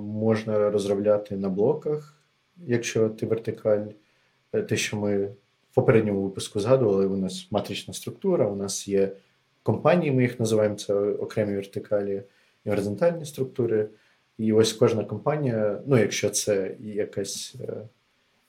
можна 0.00 0.70
розробляти 0.70 1.36
на 1.36 1.48
блоках, 1.48 2.22
якщо 2.66 3.08
ти 3.08 3.26
вертикаль. 3.26 3.86
Е, 4.52 4.62
те, 4.62 4.76
що 4.76 4.96
ми 4.96 5.26
в 5.70 5.74
попередньому 5.74 6.22
випуску 6.22 6.60
згадували, 6.60 7.06
у 7.06 7.16
нас 7.16 7.48
матрична 7.50 7.94
структура, 7.94 8.48
у 8.48 8.56
нас 8.56 8.88
є 8.88 9.12
компанії, 9.62 10.12
ми 10.12 10.22
їх 10.22 10.40
називаємо 10.40 10.74
це 10.74 10.94
окремі 10.94 11.54
вертикалі 11.54 12.22
і 12.64 12.70
горизонтальні 12.70 13.24
структури. 13.24 13.88
І 14.38 14.52
ось 14.52 14.72
кожна 14.72 15.04
компанія, 15.04 15.82
ну, 15.86 15.98
якщо 15.98 16.30
це 16.30 16.76
якась, 16.80 17.54
е, 17.60 17.88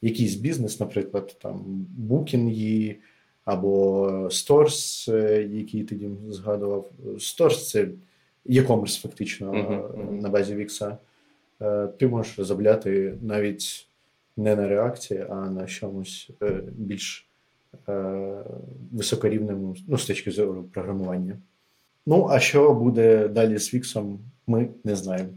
якийсь 0.02 0.36
бізнес, 0.36 0.80
наприклад, 0.80 1.38
там 1.42 1.64
букінги 1.98 2.96
або 3.46 4.08
Stores, 4.08 5.12
який 5.48 5.84
ти 5.84 6.00
згадував, 6.30 6.92
Stores– 7.06 7.66
це 7.66 7.88
e-commerce 8.46 9.02
фактично 9.02 9.52
uh-huh. 9.52 10.22
на 10.22 10.30
базі 10.30 10.56
Вікса, 10.56 10.98
е, 11.62 11.88
ти 11.88 12.08
можеш 12.08 12.40
розробляти 12.40 13.18
навіть 13.22 13.88
не 14.38 14.56
на 14.56 14.68
реакції, 14.68 15.26
а 15.30 15.36
на 15.36 15.66
чомусь 15.66 16.30
е, 16.42 16.62
більш 16.72 17.28
високорівному 18.92 19.76
ну, 19.88 19.98
з 19.98 20.06
точки 20.06 20.32
зору 20.32 20.64
програмування. 20.74 21.38
Ну, 22.06 22.28
а 22.30 22.40
що 22.40 22.74
буде 22.74 23.28
далі 23.28 23.58
з 23.58 23.74
Віксом, 23.74 24.20
ми 24.48 24.70
не 24.84 24.96
знаємо. 24.96 25.30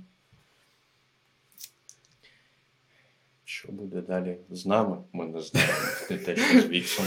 Що 3.56 3.72
буде 3.72 4.00
далі 4.00 4.36
з 4.50 4.66
нами, 4.66 4.96
ми 5.12 5.26
не 5.26 5.40
знаємо. 5.40 5.72
Не 6.10 6.18
те, 6.18 6.36
що 6.36 6.60
з 6.60 6.68
Віксом. 6.68 7.06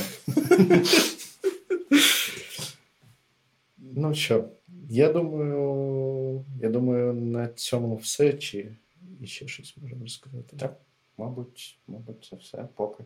Ну 3.78 4.14
що, 4.14 4.50
я 4.90 5.14
думаю, 5.14 6.46
я 6.62 6.70
думаю, 6.70 7.14
на 7.14 7.48
цьому 7.48 7.96
все. 7.96 8.34
Чи 8.34 8.76
ще 9.24 9.48
щось 9.48 9.78
можемо 9.78 10.02
розказати? 10.02 10.58
Так, 10.58 10.82
мабуть, 11.18 11.80
мабуть, 11.88 12.26
це 12.30 12.36
все 12.36 12.68
поки. 12.76 13.04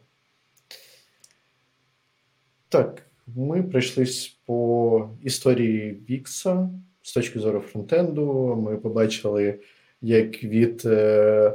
Так, 2.70 3.08
ми 3.28 3.64
пройшлись 3.64 4.40
по 4.46 5.10
історії 5.24 5.92
Вікса 6.10 6.70
з 7.02 7.14
точки 7.14 7.40
зору 7.40 7.60
фронтенду. 7.60 8.56
Ми 8.56 8.78
побачили, 8.78 9.60
як 10.02 10.44
від 10.44 10.82
е, 10.86 11.54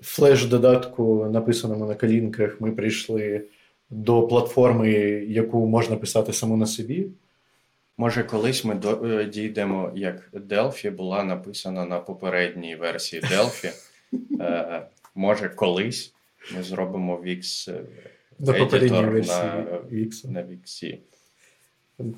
флеш-додатку, 0.00 1.28
написаному 1.32 1.86
на 1.86 1.94
колінках, 1.94 2.60
ми 2.60 2.72
прийшли 2.72 3.44
до 3.90 4.22
платформи, 4.22 4.90
яку 5.28 5.66
можна 5.66 5.96
писати 5.96 6.32
саму 6.32 6.56
на 6.56 6.66
собі. 6.66 7.06
Може, 7.96 8.24
колись 8.24 8.64
ми 8.64 8.80
е, 9.04 9.24
дійдемо, 9.24 9.92
як 9.94 10.30
Delphi 10.32 10.90
була 10.90 11.24
написана 11.24 11.84
на 11.84 11.98
попередній 11.98 12.76
версії 12.76 13.22
Delphi. 13.22 13.72
Е, 14.40 14.82
Може, 15.14 15.48
колись 15.48 16.14
ми 16.56 16.62
зробимо 16.62 17.16
Wix 17.16 17.72
е, 17.72 17.80
на 18.38 18.52
попередній 18.52 19.04
версії 19.04 19.36
на, 19.36 19.78
Wix. 19.92 20.30
на 20.30 20.40
Wix. 20.40 20.98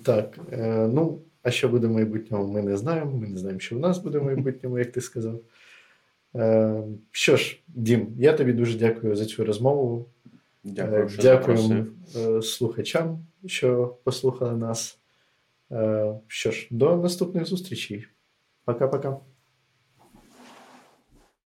Так. 0.03 0.39
Е, 0.53 0.89
ну, 0.93 1.21
А 1.43 1.51
що 1.51 1.69
буде 1.69 1.87
в 1.87 1.91
майбутньому, 1.91 2.53
ми 2.53 2.63
не 2.63 2.77
знаємо. 2.77 3.17
Ми 3.17 3.29
не 3.29 3.39
знаємо, 3.39 3.61
що 3.61 3.77
в 3.77 3.79
нас 3.79 3.99
буде 3.99 4.19
в 4.19 4.25
майбутньому, 4.25 4.79
як 4.79 4.93
ти 4.93 5.01
сказав. 5.01 5.41
Е, 6.35 6.83
що 7.11 7.37
ж, 7.37 7.61
Дім, 7.69 8.15
я 8.19 8.33
тобі 8.33 8.53
дуже 8.53 8.79
дякую 8.79 9.17
за 9.17 9.27
цю 9.27 9.45
розмову. 9.45 10.07
Дякую, 10.65 11.09
що 11.09 11.23
Дякуємо 11.23 11.87
е, 12.17 12.43
слухачам, 12.43 13.27
що 13.47 13.97
послухали 14.05 14.57
нас. 14.57 14.99
Е, 15.73 16.15
Що 16.27 16.51
ж, 16.51 16.69
до 16.71 16.97
наступних 16.97 17.47
зустрічей. 17.47 18.07
Пока-пока. 18.65 19.17